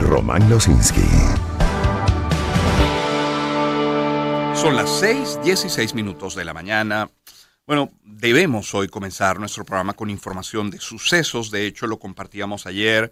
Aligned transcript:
Román 0.00 0.48
Losinski. 0.50 1.02
Son 4.54 4.76
las 4.76 4.90
6:16 5.02 5.94
minutos 5.94 6.34
de 6.34 6.44
la 6.44 6.54
mañana. 6.54 7.10
Bueno, 7.66 7.90
debemos 8.04 8.74
hoy 8.74 8.88
comenzar 8.88 9.38
nuestro 9.40 9.64
programa 9.64 9.94
con 9.94 10.10
información 10.10 10.70
de 10.70 10.78
sucesos. 10.78 11.50
De 11.50 11.66
hecho, 11.66 11.86
lo 11.86 11.98
compartíamos 11.98 12.66
ayer 12.66 13.10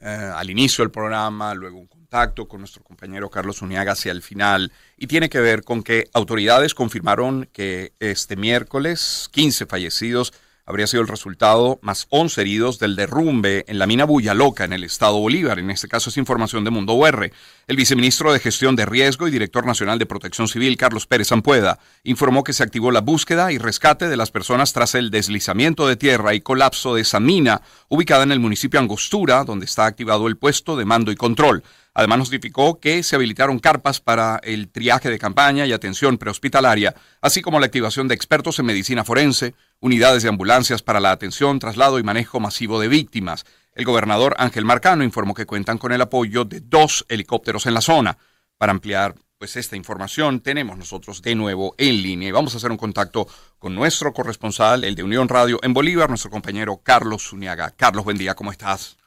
eh, 0.00 0.06
al 0.06 0.50
inicio 0.50 0.84
del 0.84 0.90
programa, 0.90 1.54
luego 1.54 1.78
un 1.78 1.86
contacto 1.86 2.46
con 2.46 2.60
nuestro 2.60 2.82
compañero 2.82 3.28
Carlos 3.28 3.62
Uniaga 3.62 3.92
hacia 3.92 4.12
el 4.12 4.22
final. 4.22 4.72
Y 4.96 5.06
tiene 5.08 5.28
que 5.28 5.40
ver 5.40 5.64
con 5.64 5.82
que 5.82 6.08
autoridades 6.12 6.74
confirmaron 6.74 7.48
que 7.52 7.92
este 7.98 8.36
miércoles 8.36 9.28
15 9.32 9.66
fallecidos 9.66 10.32
habría 10.68 10.86
sido 10.86 11.00
el 11.00 11.08
resultado 11.08 11.78
más 11.80 12.06
11 12.10 12.42
heridos 12.42 12.78
del 12.78 12.94
derrumbe 12.94 13.64
en 13.68 13.78
la 13.78 13.86
mina 13.86 14.06
Loca 14.34 14.64
en 14.64 14.74
el 14.74 14.84
estado 14.84 15.18
Bolívar. 15.18 15.58
En 15.58 15.70
este 15.70 15.88
caso 15.88 16.10
es 16.10 16.18
información 16.18 16.62
de 16.62 16.70
Mundo 16.70 16.92
UR. 16.92 17.32
El 17.66 17.76
viceministro 17.76 18.34
de 18.34 18.38
Gestión 18.38 18.76
de 18.76 18.84
Riesgo 18.84 19.26
y 19.26 19.30
director 19.30 19.64
nacional 19.64 19.98
de 19.98 20.04
Protección 20.04 20.46
Civil, 20.46 20.76
Carlos 20.76 21.06
Pérez 21.06 21.32
Ampueda, 21.32 21.78
informó 22.04 22.44
que 22.44 22.52
se 22.52 22.62
activó 22.62 22.90
la 22.90 23.00
búsqueda 23.00 23.50
y 23.50 23.56
rescate 23.56 24.10
de 24.10 24.18
las 24.18 24.30
personas 24.30 24.74
tras 24.74 24.94
el 24.94 25.10
deslizamiento 25.10 25.88
de 25.88 25.96
tierra 25.96 26.34
y 26.34 26.42
colapso 26.42 26.94
de 26.94 27.00
esa 27.00 27.18
mina 27.18 27.62
ubicada 27.88 28.24
en 28.24 28.32
el 28.32 28.40
municipio 28.40 28.78
Angostura, 28.78 29.44
donde 29.44 29.64
está 29.64 29.86
activado 29.86 30.26
el 30.26 30.36
puesto 30.36 30.76
de 30.76 30.84
mando 30.84 31.10
y 31.10 31.16
control. 31.16 31.64
Además 31.98 32.20
notificó 32.20 32.78
que 32.78 33.02
se 33.02 33.16
habilitaron 33.16 33.58
carpas 33.58 34.00
para 34.00 34.40
el 34.44 34.68
triaje 34.68 35.10
de 35.10 35.18
campaña 35.18 35.66
y 35.66 35.72
atención 35.72 36.16
prehospitalaria, 36.16 36.94
así 37.20 37.42
como 37.42 37.58
la 37.58 37.66
activación 37.66 38.06
de 38.06 38.14
expertos 38.14 38.56
en 38.60 38.66
medicina 38.66 39.02
forense, 39.02 39.56
unidades 39.80 40.22
de 40.22 40.28
ambulancias 40.28 40.80
para 40.80 41.00
la 41.00 41.10
atención, 41.10 41.58
traslado 41.58 41.98
y 41.98 42.04
manejo 42.04 42.38
masivo 42.38 42.78
de 42.78 42.86
víctimas. 42.86 43.46
El 43.74 43.84
gobernador 43.84 44.36
Ángel 44.38 44.64
Marcano 44.64 45.02
informó 45.02 45.34
que 45.34 45.44
cuentan 45.44 45.76
con 45.76 45.90
el 45.90 46.00
apoyo 46.00 46.44
de 46.44 46.60
dos 46.60 47.04
helicópteros 47.08 47.66
en 47.66 47.74
la 47.74 47.80
zona. 47.80 48.16
Para 48.58 48.70
ampliar 48.70 49.16
pues 49.36 49.56
esta 49.56 49.74
información 49.74 50.38
tenemos 50.38 50.78
nosotros 50.78 51.20
de 51.20 51.34
nuevo 51.34 51.74
en 51.78 52.00
línea 52.00 52.28
y 52.28 52.32
vamos 52.32 52.54
a 52.54 52.58
hacer 52.58 52.70
un 52.70 52.76
contacto 52.76 53.26
con 53.58 53.74
nuestro 53.74 54.12
corresponsal, 54.12 54.84
el 54.84 54.94
de 54.94 55.02
Unión 55.02 55.28
Radio 55.28 55.58
en 55.64 55.74
Bolívar, 55.74 56.08
nuestro 56.08 56.30
compañero 56.30 56.80
Carlos 56.80 57.24
Zuniaga. 57.24 57.74
Carlos, 57.76 58.04
buen 58.04 58.18
día, 58.18 58.36
¿cómo 58.36 58.52
estás? 58.52 58.97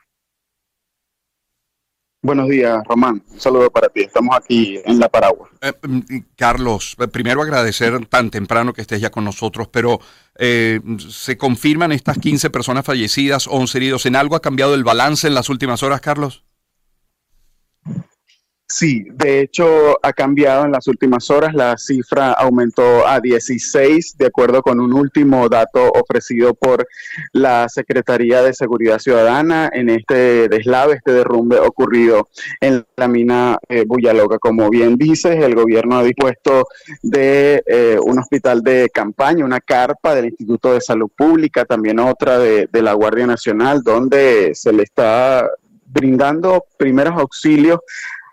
Buenos 2.23 2.49
días, 2.49 2.83
Román. 2.87 3.23
Un 3.31 3.39
saludo 3.39 3.71
para 3.71 3.89
ti. 3.89 4.01
Estamos 4.01 4.37
aquí 4.37 4.79
en 4.85 4.99
La 4.99 5.09
Paragua. 5.09 5.49
Eh, 5.59 5.73
mm, 5.81 5.99
Carlos, 6.35 6.95
eh, 6.99 7.07
primero 7.07 7.41
agradecer 7.41 8.05
tan 8.05 8.29
temprano 8.29 8.73
que 8.73 8.81
estés 8.81 9.01
ya 9.01 9.09
con 9.09 9.23
nosotros, 9.23 9.67
pero 9.69 9.99
eh, 10.37 10.79
¿se 11.09 11.35
confirman 11.35 11.91
estas 11.91 12.19
15 12.19 12.51
personas 12.51 12.85
fallecidas, 12.85 13.47
11 13.47 13.77
heridos? 13.79 14.05
¿En 14.05 14.15
algo 14.15 14.35
ha 14.35 14.41
cambiado 14.41 14.75
el 14.75 14.83
balance 14.83 15.27
en 15.27 15.33
las 15.33 15.49
últimas 15.49 15.81
horas, 15.81 15.99
Carlos? 15.99 16.43
Sí, 18.71 19.05
de 19.11 19.41
hecho 19.41 19.99
ha 20.01 20.13
cambiado 20.13 20.63
en 20.63 20.71
las 20.71 20.87
últimas 20.87 21.29
horas. 21.29 21.53
La 21.53 21.77
cifra 21.77 22.31
aumentó 22.31 23.05
a 23.05 23.19
16, 23.19 24.17
de 24.17 24.27
acuerdo 24.27 24.61
con 24.61 24.79
un 24.79 24.93
último 24.93 25.49
dato 25.49 25.91
ofrecido 25.91 26.53
por 26.53 26.87
la 27.33 27.67
Secretaría 27.67 28.41
de 28.41 28.53
Seguridad 28.53 28.99
Ciudadana 28.99 29.69
en 29.73 29.89
este 29.89 30.47
deslave, 30.47 30.93
este 30.93 31.11
derrumbe 31.11 31.59
ocurrido 31.59 32.29
en 32.61 32.85
la 32.95 33.09
mina 33.09 33.59
eh. 33.67 33.85
Como 34.39 34.69
bien 34.69 34.95
dices, 34.95 35.43
el 35.43 35.53
gobierno 35.53 35.97
ha 35.97 36.03
dispuesto 36.03 36.65
de 37.03 37.61
eh, 37.65 37.97
un 38.01 38.19
hospital 38.19 38.61
de 38.61 38.89
campaña, 38.89 39.43
una 39.43 39.59
carpa 39.59 40.15
del 40.15 40.27
Instituto 40.27 40.73
de 40.73 40.79
Salud 40.79 41.11
Pública, 41.13 41.65
también 41.65 41.99
otra 41.99 42.39
de 42.39 42.69
la 42.71 42.93
Guardia 42.93 43.27
Nacional, 43.27 43.83
donde 43.83 44.51
se 44.53 44.71
le 44.71 44.83
está 44.83 45.45
brindando 45.87 46.63
primeros 46.77 47.19
auxilios 47.19 47.81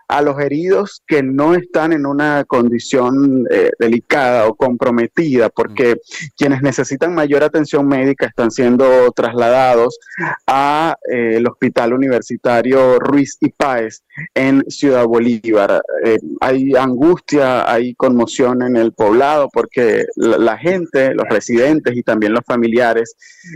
a 0.09 0.23
los 0.23 0.39
heridos 0.39 1.03
que 1.07 1.21
no 1.21 1.53
están 1.53 1.93
en 1.93 2.07
una 2.07 2.43
condición 2.43 3.45
eh, 3.51 3.69
delicada 3.77 4.47
o 4.47 4.55
comprometida, 4.55 5.49
porque 5.49 5.97
quienes 6.35 6.63
necesitan 6.63 7.13
mayor 7.13 7.43
atención 7.43 7.87
médica 7.87 8.25
están 8.25 8.49
siendo 8.49 9.11
trasladados 9.11 9.99
a 10.47 10.95
eh, 11.11 11.41
Hospital 11.47 11.93
Universitario 11.93 12.97
Ruiz 12.99 13.37
y 13.39 13.49
Páez 13.49 14.03
en 14.33 14.63
Ciudad 14.67 15.05
Bolívar. 15.05 15.79
Eh, 16.03 16.17
hay 16.41 16.75
angustia, 16.75 17.71
hay 17.71 17.93
conmoción 17.93 18.63
en 18.63 18.77
el 18.77 18.93
poblado 18.93 19.47
porque 19.53 20.05
la, 20.15 20.57
gente, 20.57 21.13
los 21.13 21.27
residentes 21.29 21.95
y 21.95 22.01
también 22.01 22.33
los 22.33 22.43
familiares 22.45 23.15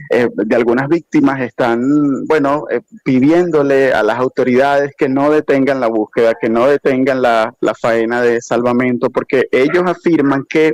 de 0.09 0.55
algunas 0.55 0.87
víctimas 0.87 1.41
están, 1.41 2.25
bueno, 2.25 2.65
pidiéndole 3.03 3.93
a 3.93 4.03
las 4.03 4.17
autoridades 4.17 4.91
que 4.97 5.09
no 5.09 5.31
detengan 5.31 5.79
la 5.79 5.87
búsqueda, 5.87 6.35
que 6.43 6.49
no 6.49 6.67
detengan 6.67 7.21
la, 7.21 7.55
faena 7.79 8.21
de 8.21 8.41
salvamento, 8.41 9.09
porque 9.09 9.47
ellos 9.49 9.83
afirman 9.85 10.43
que 10.43 10.73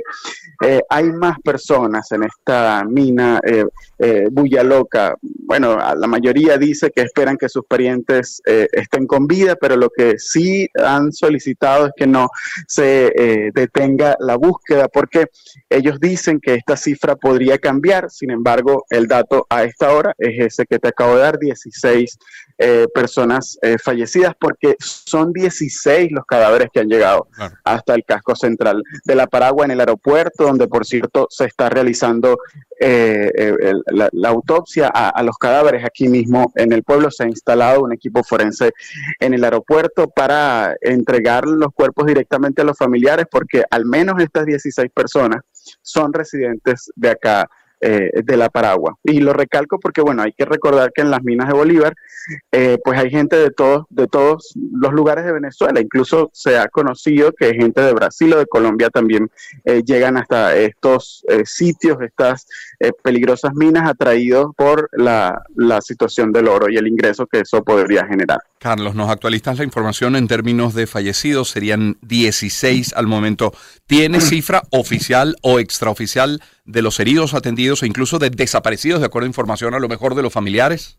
eh, 0.64 0.80
hay 0.90 1.12
más 1.12 1.38
personas 1.44 2.10
en 2.10 2.24
esta 2.24 2.82
mina 2.84 3.40
eh, 3.46 3.64
eh, 4.00 4.24
Bulla 4.32 4.64
Loca. 4.64 5.14
Bueno, 5.22 5.76
la 5.76 6.06
mayoría 6.08 6.58
dice 6.58 6.90
que 6.90 7.02
esperan 7.02 7.36
que 7.36 7.48
sus 7.48 7.64
parientes 7.66 8.42
eh, 8.46 8.66
estén 8.72 9.06
con 9.06 9.28
vida, 9.28 9.54
pero 9.54 9.76
lo 9.76 9.90
que 9.90 10.18
sí 10.18 10.68
han 10.74 11.12
solicitado 11.12 11.86
es 11.86 11.92
que 11.96 12.08
no 12.08 12.30
se 12.66 13.52
detenga 13.54 14.16
la 14.18 14.36
búsqueda, 14.36 14.88
porque 14.88 15.26
ellos 15.68 16.00
dicen 16.00 16.40
que 16.40 16.54
esta 16.54 16.76
cifra 16.76 17.14
podría 17.14 17.58
cambiar. 17.58 18.10
Sin 18.10 18.32
embargo, 18.32 18.84
el 18.90 19.06
dato 19.06 19.46
a 19.48 19.62
esta 19.62 19.92
hora 19.92 20.14
es 20.18 20.46
ese 20.46 20.66
que 20.66 20.80
te 20.80 20.88
acabo 20.88 21.14
de 21.14 21.22
dar, 21.22 21.38
16 21.38 22.18
eh, 22.62 22.86
personas 22.94 23.58
eh, 23.62 23.76
fallecidas, 23.82 24.34
porque 24.38 24.76
son 24.80 25.32
16 25.32 25.59
los 26.10 26.24
cadáveres 26.26 26.68
que 26.72 26.80
han 26.80 26.88
llegado 26.88 27.28
hasta 27.64 27.94
el 27.94 28.04
casco 28.04 28.34
central 28.34 28.82
de 29.04 29.14
la 29.14 29.26
Paragua 29.26 29.64
en 29.64 29.72
el 29.72 29.80
aeropuerto, 29.80 30.44
donde 30.44 30.68
por 30.68 30.86
cierto 30.86 31.26
se 31.30 31.46
está 31.46 31.68
realizando 31.68 32.38
eh, 32.80 33.72
la, 33.90 34.28
autopsia 34.28 34.90
a, 34.92 35.10
a, 35.10 35.22
los 35.22 35.36
cadáveres 35.36 35.84
aquí 35.84 36.08
mismo 36.08 36.52
en 36.54 36.72
el 36.72 36.82
pueblo. 36.82 37.10
Se 37.10 37.24
ha 37.24 37.26
instalado 37.26 37.82
un 37.82 37.92
equipo 37.92 38.22
forense 38.22 38.72
en 39.18 39.34
el 39.34 39.44
aeropuerto 39.44 40.08
para 40.08 40.74
entregar 40.80 41.46
los 41.46 41.72
cuerpos 41.74 42.06
directamente 42.06 42.62
a 42.62 42.64
los 42.64 42.78
familiares, 42.78 43.26
porque 43.30 43.64
al 43.70 43.84
menos 43.84 44.20
estas 44.20 44.46
16 44.46 44.90
personas 44.92 45.42
son 45.82 46.12
residentes 46.12 46.90
de 46.96 47.10
acá 47.10 47.48
eh, 47.80 48.10
de 48.22 48.36
la 48.36 48.50
Paragua. 48.50 48.98
Y 49.02 49.20
lo 49.20 49.32
recalco 49.32 49.78
porque, 49.80 50.02
bueno, 50.02 50.22
hay 50.22 50.32
que 50.32 50.44
recordar 50.44 50.92
que 50.92 51.00
en 51.00 51.10
las 51.10 51.22
minas 51.22 51.48
de 51.48 51.54
Bolívar, 51.54 51.94
eh, 52.52 52.78
pues 52.84 52.98
hay 52.98 53.10
gente 53.10 53.36
de 53.36 53.50
todos, 53.50 53.86
de 53.88 54.06
todos 54.06 54.52
los 54.54 54.92
lugares 54.92 55.24
de 55.24 55.32
Venezuela. 55.32 55.80
Incluso 55.80 56.30
se 56.32 56.58
ha 56.58 56.68
conocido 56.68 57.32
que 57.32 57.54
gente 57.54 57.80
de 57.80 57.92
Brasil 57.94 58.34
o 58.34 58.38
de 58.38 58.46
Colombia 58.46 58.90
también 58.90 59.30
eh, 59.64 59.82
llegan 59.84 60.16
hasta 60.18 60.54
estos 60.56 61.24
sitios, 61.44 61.98
estas 62.02 62.46
peligrosas 63.02 63.54
minas 63.54 63.88
atraídos 63.88 64.52
por 64.56 64.88
la, 64.92 65.42
la 65.54 65.80
situación 65.80 66.32
del 66.32 66.48
oro 66.48 66.68
y 66.70 66.76
el 66.76 66.86
ingreso 66.86 67.26
que 67.26 67.40
eso 67.40 67.62
podría 67.62 68.06
generar. 68.06 68.40
Carlos, 68.58 68.94
nos 68.94 69.08
actualizas 69.08 69.56
la 69.56 69.64
información 69.64 70.16
en 70.16 70.28
términos 70.28 70.74
de 70.74 70.86
fallecidos, 70.86 71.48
serían 71.48 71.96
16 72.02 72.92
al 72.94 73.06
momento. 73.06 73.54
¿Tiene 73.86 74.20
cifra 74.20 74.64
oficial 74.70 75.36
o 75.40 75.58
extraoficial 75.58 76.42
de 76.70 76.82
los 76.82 77.00
heridos 77.00 77.34
atendidos 77.34 77.82
e 77.82 77.86
incluso 77.86 78.18
de 78.18 78.30
desaparecidos, 78.30 79.00
de 79.00 79.06
acuerdo 79.06 79.26
a 79.26 79.28
información 79.28 79.74
a 79.74 79.78
lo 79.78 79.88
mejor 79.88 80.14
de 80.14 80.22
los 80.22 80.32
familiares? 80.32 80.98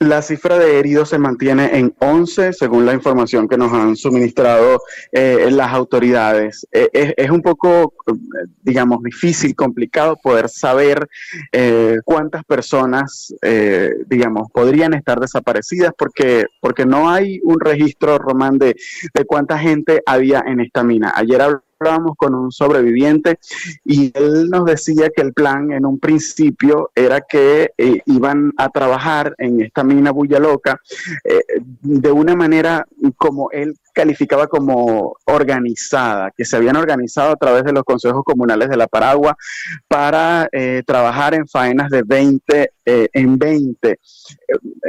La 0.00 0.22
cifra 0.22 0.58
de 0.58 0.78
heridos 0.78 1.10
se 1.10 1.18
mantiene 1.18 1.78
en 1.78 1.94
11, 1.98 2.52
según 2.52 2.84
la 2.84 2.92
información 2.92 3.48
que 3.48 3.56
nos 3.56 3.72
han 3.72 3.96
suministrado 3.96 4.82
eh, 5.12 5.48
las 5.50 5.72
autoridades. 5.72 6.66
Eh, 6.72 7.14
es, 7.16 7.30
un 7.30 7.40
poco, 7.40 7.94
digamos, 8.62 9.02
difícil, 9.02 9.54
complicado 9.54 10.16
poder 10.20 10.48
saber 10.48 11.08
eh, 11.52 12.00
cuántas 12.04 12.44
personas, 12.44 13.32
digamos, 14.06 14.50
podrían 14.52 14.94
estar 14.94 15.20
desaparecidas 15.20 15.92
porque, 15.96 16.44
porque 16.60 16.84
no 16.84 17.08
hay 17.08 17.40
un 17.44 17.60
registro, 17.60 18.18
Román, 18.18 18.58
de, 18.58 18.76
de 19.14 19.24
cuánta 19.24 19.58
gente 19.58 20.02
había 20.04 20.44
en 20.46 20.60
esta 20.60 20.82
mina. 20.82 21.12
Ayer 21.14 21.40
hablábamos 21.78 22.16
con 22.16 22.34
un 22.34 22.52
sobreviviente 22.52 23.38
y 23.84 24.12
él 24.14 24.50
nos 24.50 24.64
decía 24.64 25.10
que 25.14 25.22
el 25.22 25.32
plan 25.32 25.72
en 25.72 25.86
un 25.86 25.98
principio 25.98 26.90
era 26.94 27.20
que 27.20 27.72
eh, 27.76 28.00
iban 28.06 28.52
a 28.56 28.68
trabajar 28.68 29.34
en 29.38 29.60
esta 29.60 29.84
mina 29.84 30.10
Bulla 30.10 30.38
Loca 30.38 30.80
eh, 31.24 31.42
de 31.82 32.12
una 32.12 32.34
manera 32.34 32.86
como 33.16 33.50
él 33.50 33.76
calificaba 33.94 34.46
como 34.46 35.16
organizada, 35.24 36.30
que 36.36 36.44
se 36.44 36.56
habían 36.56 36.76
organizado 36.76 37.32
a 37.32 37.36
través 37.36 37.64
de 37.64 37.72
los 37.72 37.84
consejos 37.84 38.22
comunales 38.24 38.68
de 38.68 38.76
la 38.76 38.86
Paragua 38.86 39.36
para 39.88 40.48
eh, 40.52 40.82
trabajar 40.86 41.34
en 41.34 41.46
faenas 41.46 41.90
de 41.90 42.02
20 42.02 42.70
en 42.86 43.38
20, 43.38 43.98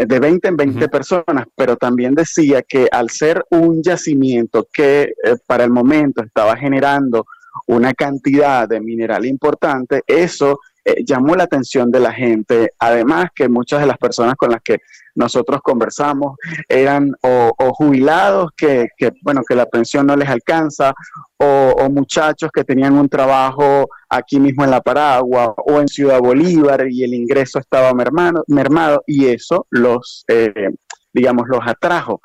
de 0.05 0.19
20 0.19 0.47
en 0.49 0.57
20 0.57 0.89
personas, 0.89 1.45
pero 1.55 1.77
también 1.77 2.13
decía 2.13 2.61
que 2.61 2.89
al 2.91 3.09
ser 3.09 3.45
un 3.51 3.81
yacimiento 3.81 4.67
que 4.73 5.13
para 5.47 5.63
el 5.63 5.69
momento 5.69 6.21
estaba 6.21 6.57
generando 6.57 7.25
una 7.67 7.93
cantidad 7.93 8.67
de 8.67 8.81
mineral 8.81 9.25
importante, 9.25 10.03
eso 10.07 10.59
llamó 11.05 11.35
la 11.35 11.45
atención 11.45 11.91
de 11.91 11.99
la 11.99 12.13
gente. 12.13 12.73
Además 12.79 13.29
que 13.33 13.49
muchas 13.49 13.81
de 13.81 13.87
las 13.87 13.97
personas 13.97 14.35
con 14.35 14.51
las 14.51 14.61
que 14.61 14.79
nosotros 15.15 15.61
conversamos 15.63 16.37
eran 16.67 17.15
o, 17.21 17.51
jubilados 17.73 18.51
que, 18.55 18.87
bueno, 19.21 19.41
que 19.47 19.55
la 19.55 19.65
pensión 19.65 20.05
no 20.07 20.15
les 20.15 20.29
alcanza, 20.29 20.93
o, 21.37 21.89
muchachos 21.89 22.49
que 22.53 22.63
tenían 22.63 22.93
un 22.97 23.09
trabajo 23.09 23.87
aquí 24.09 24.39
mismo 24.39 24.63
en 24.63 24.71
La 24.71 24.81
Paragua 24.81 25.53
o 25.57 25.79
en 25.79 25.87
Ciudad 25.87 26.19
Bolívar 26.19 26.87
y 26.89 27.03
el 27.03 27.13
ingreso 27.13 27.59
estaba 27.59 27.93
mermado, 27.93 28.43
mermado 28.47 29.03
y 29.07 29.27
eso 29.27 29.65
los, 29.69 30.25
eh, 30.27 30.69
digamos, 31.13 31.47
los 31.47 31.61
atrajo 31.65 32.21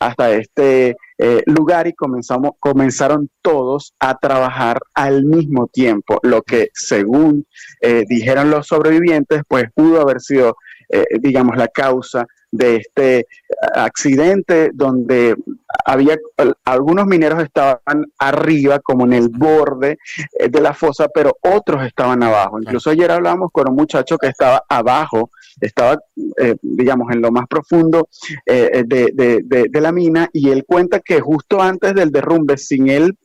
hasta 0.00 0.32
este 0.32 0.96
eh, 1.18 1.42
lugar 1.46 1.86
y 1.86 1.94
comenzamos, 1.94 2.52
comenzaron 2.60 3.30
todos 3.42 3.94
a 3.98 4.18
trabajar 4.18 4.78
al 4.94 5.24
mismo 5.24 5.68
tiempo, 5.68 6.18
lo 6.22 6.42
que 6.42 6.70
según 6.74 7.46
eh, 7.80 8.04
dijeron 8.08 8.50
los 8.50 8.66
sobrevivientes, 8.66 9.42
pues 9.48 9.66
pudo 9.74 10.00
haber 10.00 10.20
sido 10.20 10.56
eh, 10.88 11.04
digamos, 11.20 11.56
la 11.56 11.68
causa 11.68 12.26
de 12.56 12.76
este 12.76 13.26
accidente 13.74 14.70
donde 14.72 15.36
había 15.84 16.16
algunos 16.64 17.06
mineros 17.06 17.42
estaban 17.42 18.06
arriba 18.18 18.80
como 18.80 19.04
en 19.04 19.12
el 19.12 19.28
borde 19.28 19.98
eh, 20.38 20.48
de 20.48 20.60
la 20.60 20.74
fosa 20.74 21.08
pero 21.12 21.36
otros 21.40 21.84
estaban 21.84 22.22
abajo. 22.22 22.60
Incluso 22.60 22.90
ayer 22.90 23.10
hablamos 23.10 23.50
con 23.52 23.68
un 23.68 23.76
muchacho 23.76 24.18
que 24.18 24.28
estaba 24.28 24.62
abajo 24.68 25.30
estaba 25.60 25.98
eh, 26.38 26.56
digamos 26.60 27.10
en 27.12 27.22
lo 27.22 27.30
más 27.30 27.46
profundo 27.48 28.08
de, 28.44 29.70
la 29.72 29.92
mina 29.92 30.28
y 30.32 30.50
él 30.50 30.64
cuenta 30.66 31.00
que 31.00 31.20
justo 31.20 31.62
antes 31.62 31.94
del 31.94 32.10
derrumbe 32.10 32.56
sin 32.56 32.88
él 32.88 33.16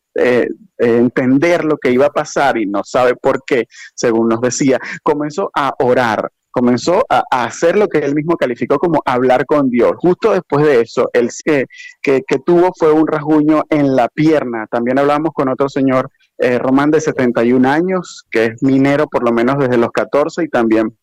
entender 0.77 1.63
lo 1.63 1.77
que 1.77 1.91
iba 1.91 2.07
a 2.07 2.11
pasar 2.11 2.57
y 2.57 2.65
no 2.65 2.83
sabe 2.83 3.15
por 3.15 3.43
qué, 3.45 3.67
según 3.95 4.27
nos 4.29 4.41
decía, 4.41 4.79
comenzó 5.03 5.49
a 5.53 5.73
orar 5.79 6.29
comenzó 6.51 7.03
a, 7.09 7.23
hacer 7.31 7.77
lo 7.77 7.87
que 7.87 7.99
él 7.99 8.13
mismo 8.13 8.37
calificó 8.37 8.77
como 8.77 9.01
hablar 9.05 9.45
con 9.45 9.69
Dios. 9.69 9.93
Justo 9.97 10.31
después 10.31 10.65
de 10.65 10.81
eso, 10.81 11.09
él 11.13 11.29
que, 11.45 11.67
que, 12.01 12.39
tuvo 12.39 12.71
fue 12.77 12.91
un 12.91 13.07
rasguño 13.07 13.63
en 13.69 13.95
la 13.95 14.07
pierna. 14.09 14.67
También 14.69 14.99
hablamos 14.99 15.31
con 15.33 15.49
otro 15.49 15.69
señor, 15.69 16.11
eh, 16.37 16.59
Román, 16.59 16.91
de 16.91 17.01
71 17.01 17.67
años, 17.69 18.25
que 18.29 18.45
es 18.45 18.63
minero 18.63 19.07
por 19.07 19.23
lo 19.23 19.31
menos 19.31 19.57
desde 19.57 19.77
los 19.77 19.91
14 19.91 20.43
y 20.43 20.49
también 20.49 20.95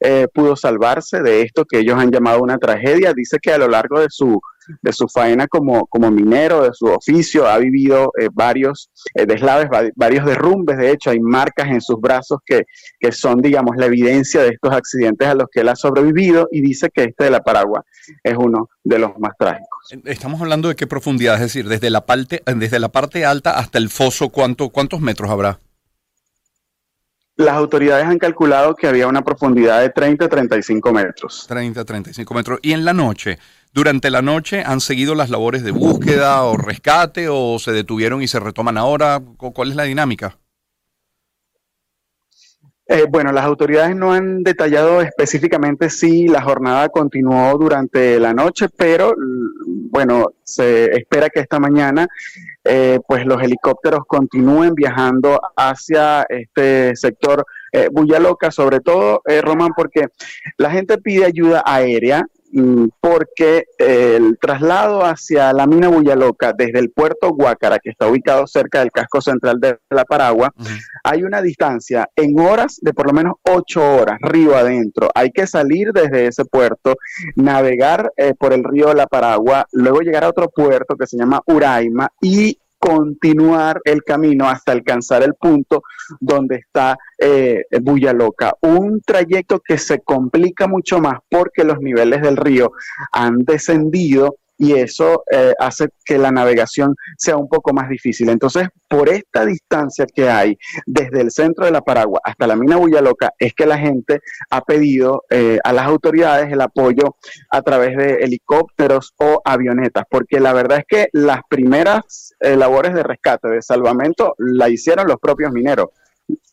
eh, 0.00 0.26
pudo 0.32 0.56
salvarse 0.56 1.22
de 1.22 1.42
esto 1.42 1.64
que 1.64 1.80
ellos 1.80 1.98
han 1.98 2.10
llamado 2.10 2.42
una 2.42 2.58
tragedia. 2.58 3.12
Dice 3.14 3.38
que 3.40 3.52
a 3.52 3.58
lo 3.58 3.68
largo 3.68 4.00
de 4.00 4.06
su 4.10 4.40
de 4.82 4.92
su 4.92 5.06
faena 5.08 5.46
como, 5.46 5.86
como 5.86 6.10
minero, 6.10 6.62
de 6.62 6.70
su 6.72 6.86
oficio, 6.86 7.46
ha 7.46 7.58
vivido 7.58 8.12
eh, 8.18 8.28
varios 8.32 8.90
eh, 9.14 9.26
deslaves, 9.26 9.68
varios 9.94 10.26
derrumbes, 10.26 10.76
de 10.78 10.90
hecho 10.90 11.10
hay 11.10 11.20
marcas 11.20 11.68
en 11.68 11.80
sus 11.80 12.00
brazos 12.00 12.38
que, 12.44 12.62
que, 12.98 13.12
son, 13.12 13.40
digamos, 13.40 13.76
la 13.76 13.86
evidencia 13.86 14.42
de 14.42 14.50
estos 14.50 14.72
accidentes 14.72 15.28
a 15.28 15.34
los 15.34 15.46
que 15.50 15.60
él 15.60 15.68
ha 15.68 15.76
sobrevivido 15.76 16.48
y 16.50 16.60
dice 16.60 16.90
que 16.92 17.04
este 17.04 17.24
de 17.24 17.30
la 17.30 17.40
Paragua 17.40 17.84
es 18.22 18.34
uno 18.36 18.68
de 18.82 18.98
los 18.98 19.18
más 19.18 19.32
trágicos. 19.38 19.68
Estamos 20.04 20.40
hablando 20.40 20.68
de 20.68 20.76
qué 20.76 20.86
profundidad, 20.86 21.34
es 21.36 21.40
decir, 21.42 21.68
desde 21.68 21.90
la 21.90 22.06
parte, 22.06 22.42
desde 22.44 22.78
la 22.78 22.88
parte 22.88 23.24
alta 23.24 23.58
hasta 23.58 23.78
el 23.78 23.88
foso, 23.88 24.30
¿cuánto, 24.30 24.70
¿cuántos 24.70 25.00
metros 25.00 25.30
habrá? 25.30 25.60
Las 27.36 27.54
autoridades 27.54 28.06
han 28.06 28.18
calculado 28.18 28.74
que 28.74 28.86
había 28.86 29.06
una 29.06 29.22
profundidad 29.22 29.82
de 29.82 29.90
30 29.90 30.24
a 30.24 30.28
35 30.28 30.92
metros. 30.92 31.44
30 31.46 31.82
a 31.82 31.84
35 31.84 32.34
metros. 32.34 32.58
¿Y 32.62 32.72
en 32.72 32.86
la 32.86 32.94
noche? 32.94 33.38
¿Durante 33.74 34.10
la 34.10 34.22
noche 34.22 34.62
han 34.64 34.80
seguido 34.80 35.14
las 35.14 35.28
labores 35.28 35.62
de 35.62 35.70
búsqueda 35.70 36.42
o 36.44 36.56
rescate 36.56 37.28
o 37.28 37.58
se 37.58 37.72
detuvieron 37.72 38.22
y 38.22 38.28
se 38.28 38.40
retoman 38.40 38.78
ahora? 38.78 39.20
¿Cuál 39.36 39.68
es 39.68 39.76
la 39.76 39.82
dinámica? 39.82 40.38
Eh, 42.88 43.06
bueno, 43.08 43.32
las 43.32 43.44
autoridades 43.44 43.96
no 43.96 44.12
han 44.12 44.44
detallado 44.44 45.00
específicamente 45.00 45.90
si 45.90 46.28
la 46.28 46.40
jornada 46.40 46.88
continuó 46.88 47.58
durante 47.58 48.20
la 48.20 48.32
noche, 48.32 48.68
pero 48.68 49.12
bueno, 49.90 50.26
se 50.44 50.96
espera 50.96 51.28
que 51.28 51.40
esta 51.40 51.58
mañana 51.58 52.06
eh, 52.62 53.00
pues 53.06 53.26
los 53.26 53.42
helicópteros 53.42 54.00
continúen 54.06 54.74
viajando 54.74 55.40
hacia 55.56 56.26
este 56.28 56.94
sector 56.94 57.44
eh, 57.72 57.88
Loca, 57.92 58.50
sobre 58.50 58.80
todo, 58.80 59.20
eh, 59.26 59.40
Román, 59.40 59.72
porque 59.76 60.06
la 60.56 60.70
gente 60.70 60.98
pide 60.98 61.24
ayuda 61.24 61.62
aérea 61.66 62.22
Mm, 62.22 62.35
porque 63.00 63.64
el 63.78 64.38
traslado 64.40 65.04
hacia 65.04 65.52
la 65.52 65.66
mina 65.66 65.90
Loca 66.16 66.52
desde 66.56 66.78
el 66.78 66.90
puerto 66.90 67.30
Guácara, 67.30 67.78
que 67.78 67.90
está 67.90 68.08
ubicado 68.08 68.46
cerca 68.46 68.80
del 68.80 68.90
casco 68.90 69.20
central 69.20 69.60
de 69.60 69.78
La 69.90 70.04
Paragua, 70.04 70.52
hay 71.04 71.22
una 71.22 71.42
distancia 71.42 72.08
en 72.16 72.38
horas 72.38 72.78
de 72.80 72.92
por 72.92 73.06
lo 73.06 73.12
menos 73.12 73.34
ocho 73.42 73.82
horas, 73.96 74.18
río 74.20 74.56
adentro. 74.56 75.08
Hay 75.14 75.30
que 75.30 75.46
salir 75.46 75.92
desde 75.92 76.26
ese 76.26 76.44
puerto, 76.44 76.96
navegar 77.34 78.12
eh, 78.16 78.34
por 78.38 78.52
el 78.52 78.64
río 78.64 78.94
La 78.94 79.06
Paragua, 79.06 79.66
luego 79.72 80.00
llegar 80.00 80.24
a 80.24 80.28
otro 80.28 80.48
puerto 80.48 80.96
que 80.96 81.06
se 81.06 81.16
llama 81.16 81.42
Uraima 81.46 82.08
y 82.20 82.58
continuar 82.86 83.80
el 83.84 84.04
camino 84.04 84.48
hasta 84.48 84.70
alcanzar 84.70 85.24
el 85.24 85.34
punto 85.34 85.82
donde 86.20 86.54
está 86.54 86.96
eh, 87.18 87.64
Bulla 87.82 88.12
Loca. 88.12 88.54
Un 88.60 89.00
trayecto 89.00 89.58
que 89.58 89.76
se 89.76 90.02
complica 90.02 90.68
mucho 90.68 91.00
más 91.00 91.18
porque 91.28 91.64
los 91.64 91.80
niveles 91.80 92.22
del 92.22 92.36
río 92.36 92.70
han 93.10 93.38
descendido 93.38 94.36
y 94.58 94.72
eso 94.74 95.24
eh, 95.30 95.52
hace 95.58 95.88
que 96.04 96.18
la 96.18 96.30
navegación 96.30 96.94
sea 97.18 97.36
un 97.36 97.48
poco 97.48 97.72
más 97.72 97.88
difícil. 97.88 98.28
Entonces, 98.28 98.68
por 98.88 99.08
esta 99.08 99.44
distancia 99.44 100.06
que 100.06 100.28
hay 100.28 100.56
desde 100.86 101.20
el 101.20 101.30
centro 101.30 101.64
de 101.64 101.72
la 101.72 101.82
Paragua 101.82 102.20
hasta 102.24 102.46
la 102.46 102.56
mina 102.56 102.76
Loca, 102.76 103.32
es 103.38 103.52
que 103.54 103.66
la 103.66 103.78
gente 103.78 104.20
ha 104.50 104.60
pedido 104.62 105.24
eh, 105.30 105.58
a 105.64 105.72
las 105.72 105.86
autoridades 105.86 106.52
el 106.52 106.60
apoyo 106.60 107.16
a 107.50 107.62
través 107.62 107.96
de 107.96 108.14
helicópteros 108.16 109.14
o 109.18 109.40
avionetas, 109.44 110.04
porque 110.10 110.40
la 110.40 110.52
verdad 110.52 110.78
es 110.78 110.84
que 110.88 111.08
las 111.12 111.40
primeras 111.48 112.34
eh, 112.40 112.56
labores 112.56 112.94
de 112.94 113.02
rescate, 113.02 113.48
de 113.48 113.62
salvamento, 113.62 114.34
la 114.38 114.68
hicieron 114.68 115.06
los 115.06 115.18
propios 115.18 115.52
mineros 115.52 115.88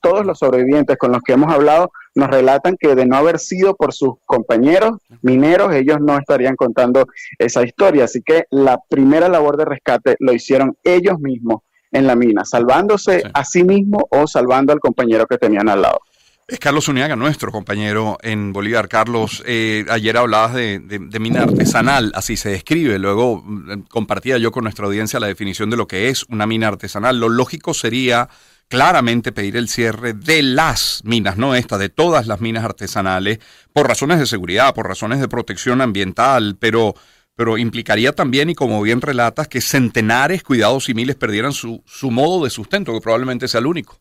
todos 0.02 0.26
los 0.26 0.40
sobrevivientes 0.40 0.98
con 0.98 1.12
los 1.12 1.22
que 1.22 1.34
hemos 1.34 1.54
hablado 1.54 1.92
nos 2.16 2.30
relatan 2.30 2.76
que 2.80 2.94
de 2.94 3.06
no 3.06 3.16
haber 3.16 3.40
sido 3.40 3.76
por 3.76 3.94
sus 3.94 4.16
compañeros 4.26 5.00
mineros, 5.22 5.74
ellos 5.74 5.98
no 6.00 6.18
estarían 6.18 6.56
contando 6.56 7.08
esa 7.40 7.64
historia. 7.64 8.06
Así 8.06 8.22
que 8.22 8.46
la 8.52 8.80
primera 8.90 9.30
labor 9.30 9.58
de 9.58 9.66
rescate 9.66 10.16
lo 10.20 10.34
hicieron 10.34 10.78
ellos 10.84 11.20
mismos 11.20 11.62
en 11.92 12.08
la 12.08 12.16
mina, 12.16 12.44
salvándose 12.44 13.24
a 13.34 13.46
sí 13.46 13.64
mismo 13.64 14.08
o 14.10 14.28
salvando 14.28 14.74
al 14.74 14.80
compañero 14.80 15.26
que 15.26 15.38
tenían 15.38 15.70
al 15.70 15.82
lado. 15.84 16.00
Es 16.46 16.60
Carlos 16.60 16.90
Uniaga, 16.90 17.16
nuestro 17.16 17.52
compañero 17.52 18.18
en 18.22 18.52
Bolívar. 18.52 18.90
Carlos, 18.90 19.42
eh, 19.46 19.86
ayer 19.90 20.18
hablabas 20.18 20.54
de, 20.54 20.80
de, 20.80 21.20
mina 21.20 21.44
artesanal, 21.44 22.12
así 22.16 22.36
se 22.36 22.50
describe. 22.50 23.00
Luego 23.00 23.42
mm, 23.46 23.84
compartía 23.84 24.38
yo 24.38 24.52
con 24.52 24.64
nuestra 24.64 24.86
audiencia 24.86 25.22
la 25.22 25.28
definición 25.28 25.70
de 25.70 25.78
lo 25.78 25.88
que 25.88 26.10
es 26.10 26.26
una 26.26 26.46
mina 26.46 26.68
artesanal. 26.68 27.18
Lo 27.18 27.30
lógico 27.30 27.74
sería 27.74 28.28
claramente 28.74 29.32
pedir 29.32 29.56
el 29.56 29.70
cierre 29.70 30.14
de 30.14 30.42
las 30.42 31.04
minas, 31.04 31.38
no 31.38 31.54
esta, 31.54 31.78
de 31.78 31.90
todas 31.90 32.26
las 32.26 32.42
minas 32.42 32.66
artesanales, 32.66 33.38
por 33.72 33.88
razones 33.88 34.18
de 34.18 34.26
seguridad, 34.26 34.74
por 34.74 34.88
razones 34.88 35.20
de 35.20 35.28
protección 35.28 35.80
ambiental, 35.80 36.58
pero, 36.60 36.96
pero 37.36 37.60
implicaría 37.60 38.14
también, 38.14 38.50
y 38.50 38.56
como 38.56 38.82
bien 38.82 39.00
relatas, 39.00 39.48
que 39.48 39.62
centenares, 39.62 40.42
cuidados 40.42 40.90
y 40.90 40.96
miles 40.96 41.16
perdieran 41.16 41.54
su, 41.54 41.84
su 41.86 42.10
modo 42.10 42.46
de 42.46 42.50
sustento, 42.50 42.94
que 42.94 43.00
probablemente 43.00 43.48
sea 43.48 43.60
el 43.60 43.68
único. 43.68 44.00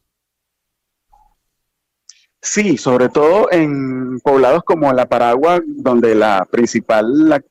Sí, 2.40 2.78
sobre 2.78 3.10
todo 3.10 3.52
en 3.52 4.20
poblados 4.20 4.62
como 4.64 4.90
La 4.94 5.04
Paragua, 5.04 5.60
donde 5.66 6.14
la 6.14 6.48
principal 6.50 7.44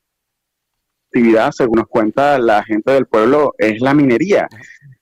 actividad, 1.12 1.52
según 1.52 1.76
nos 1.76 1.86
cuenta 1.86 2.36
la 2.40 2.64
gente 2.64 2.90
del 2.90 3.06
pueblo, 3.06 3.54
es 3.58 3.80
la 3.80 3.94
minería. 3.94 4.48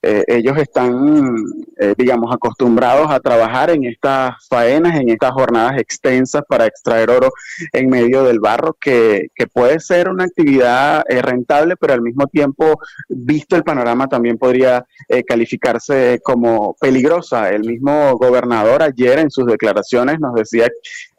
Eh, 0.02 0.24
ellos 0.28 0.56
están, 0.56 1.36
eh, 1.78 1.94
digamos, 1.96 2.34
acostumbrados 2.34 3.10
a 3.10 3.20
trabajar 3.20 3.68
en 3.68 3.84
estas 3.84 4.34
faenas, 4.48 4.98
en 4.98 5.10
estas 5.10 5.32
jornadas 5.32 5.78
extensas 5.78 6.42
para 6.48 6.64
extraer 6.64 7.10
oro 7.10 7.30
en 7.72 7.90
medio 7.90 8.24
del 8.24 8.40
barro, 8.40 8.74
que, 8.80 9.28
puede 9.52 9.80
ser 9.80 10.08
una 10.08 10.24
actividad 10.24 11.02
eh, 11.08 11.20
rentable, 11.20 11.76
pero 11.76 11.92
al 11.92 12.02
mismo 12.02 12.26
tiempo, 12.28 12.78
visto 13.08 13.56
el 13.56 13.64
panorama, 13.64 14.06
también 14.06 14.38
podría 14.38 14.84
calificarse 15.26 16.20
como 16.22 16.74
peligrosa. 16.80 17.50
El 17.50 17.64
mismo 17.64 18.16
gobernador 18.16 18.82
ayer 18.82 19.18
en 19.18 19.30
sus 19.30 19.46
declaraciones 19.46 20.20
nos 20.20 20.34
decía 20.34 20.68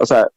o 0.02 0.06
sea, 0.06 0.28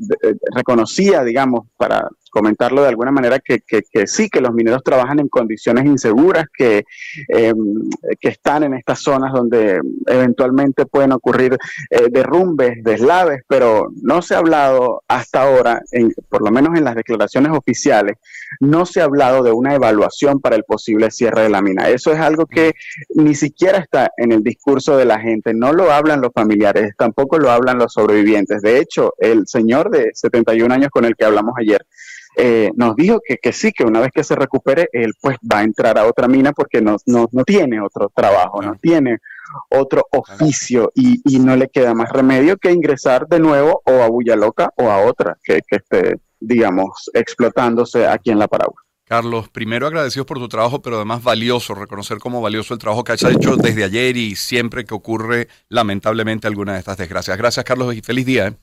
reconocía, 0.54 1.25
digamos, 1.25 1.66
para 1.76 2.09
comentarlo 2.35 2.83
de 2.83 2.88
alguna 2.88 3.12
manera, 3.12 3.38
que, 3.38 3.62
sí, 4.06 4.28
que 4.28 4.40
los 4.40 4.52
mineros 4.52 4.83
trabajan 4.83 5.21
en 5.21 5.28
condiciones 5.28 5.85
inseguras, 5.85 6.47
que, 6.52 6.85
em, 7.28 7.88
que 8.21 8.28
están 8.28 8.64
en 8.64 8.75
estas 8.75 8.99
zonas 8.99 9.33
donde 9.33 9.80
eventualmente 10.06 10.85
pueden 10.85 11.12
ocurrir 11.12 11.56
eh, 11.90 12.09
derrumbes, 12.11 12.83
deslaves, 12.83 13.42
pero 13.47 13.88
no 14.02 14.21
se 14.21 14.35
ha 14.35 14.38
hablado 14.38 15.04
hasta 15.06 15.42
ahora, 15.42 15.80
en, 15.92 16.12
por 16.28 16.42
lo 16.42 16.50
menos 16.50 16.76
en 16.76 16.83
las 16.83 16.97
declaraciones 16.97 17.52
oficiales, 17.52 18.16
no 18.59 18.85
se 18.85 19.00
ha 19.00 19.04
hablado 19.04 19.44
de 19.44 19.52
una 19.52 19.75
evaluación 19.75 20.40
para 20.40 20.56
el 20.56 20.64
posible 20.64 21.12
cierre 21.12 21.42
de 21.42 21.50
la 21.50 21.62
mina. 21.62 21.88
Eso 21.88 22.12
es 22.12 22.18
algo 22.18 22.47
que 22.47 22.73
ni 23.14 23.37
siquiera 23.37 23.78
está 23.78 24.11
en 24.16 24.33
el 24.33 24.42
discurso 24.42 24.97
de 24.97 25.04
la 25.04 25.21
gente, 25.21 25.54
no 25.54 25.73
lo 25.73 25.92
hablan 25.92 26.21
los 26.21 26.33
familiares, 26.35 26.94
tampoco 26.99 27.38
lo 27.38 27.52
hablan 27.52 27.78
los 27.78 27.92
sobrevivientes. 27.92 28.61
De 28.61 28.78
hecho, 28.78 29.14
el 29.18 29.47
señor 29.54 29.90
de 29.90 30.11
71 30.14 30.75
años 30.75 30.90
con 30.90 31.04
el 31.04 31.14
que 31.16 31.25
hablamos 31.25 31.54
ayer, 31.58 31.87
eh, 32.37 32.70
nos 32.75 32.96
dijo 32.96 33.20
que, 33.25 33.38
que, 33.38 33.52
sí, 33.52 33.70
que 33.73 33.84
una 33.84 34.00
vez 34.00 34.11
que 34.12 34.25
se 34.25 34.34
recupere, 34.34 34.88
él 34.92 35.12
pues 35.20 35.37
va 35.50 35.61
a 35.61 35.62
entrar 35.62 35.99
a 35.99 36.06
otra 36.06 36.26
mina 36.26 36.52
porque 36.52 36.80
no, 36.80 36.96
no, 37.06 37.28
no 37.30 37.44
tiene 37.44 37.80
otro 37.80 38.11
trabajo, 38.14 38.61
no 38.61 38.75
tiene 38.80 39.18
otro 39.70 40.04
oficio 40.11 40.90
y, 40.96 41.20
y, 41.25 41.38
no 41.38 41.54
le 41.54 41.68
queda 41.68 41.94
más 41.94 42.11
remedio 42.11 42.56
que 42.56 42.73
ingresar 42.73 43.28
de 43.28 43.38
nuevo 43.38 43.82
o 43.84 44.02
a 44.02 44.08
Bulla 44.08 44.34
Loca 44.34 44.73
o 44.76 44.90
a 44.90 45.04
otra 45.04 45.37
que, 45.44 45.61
que 45.68 45.76
esté, 45.76 46.16
digamos, 46.40 47.08
explotándose 47.14 48.06
aquí 48.06 48.30
en 48.30 48.40
la 48.40 48.49
Paragua. 48.49 48.82
Carlos, 49.06 49.49
primero 49.50 49.87
agradecido 49.87 50.25
por 50.25 50.38
tu 50.38 50.49
trabajo, 50.49 50.80
pero 50.80 50.96
además 50.96 51.23
valioso, 51.23 51.75
reconocer 51.75 52.18
como 52.18 52.40
valioso 52.40 52.73
el 52.73 52.80
trabajo 52.80 53.04
que 53.04 53.12
has 53.12 53.23
hecho 53.23 53.56
desde 53.56 53.84
ayer 53.84 54.16
y 54.16 54.34
siempre 54.34 54.84
que 54.84 54.94
ocurre 54.94 55.49
lamentablemente 55.68 56.49
alguna 56.49 56.73
de 56.73 56.78
estas 56.78 56.96
desgracias. 56.96 57.37
Gracias, 57.37 57.64
Carlos, 57.64 57.94
y 57.94 58.00
feliz 58.00 58.25
día. 58.25 58.49
¿eh? 58.49 58.54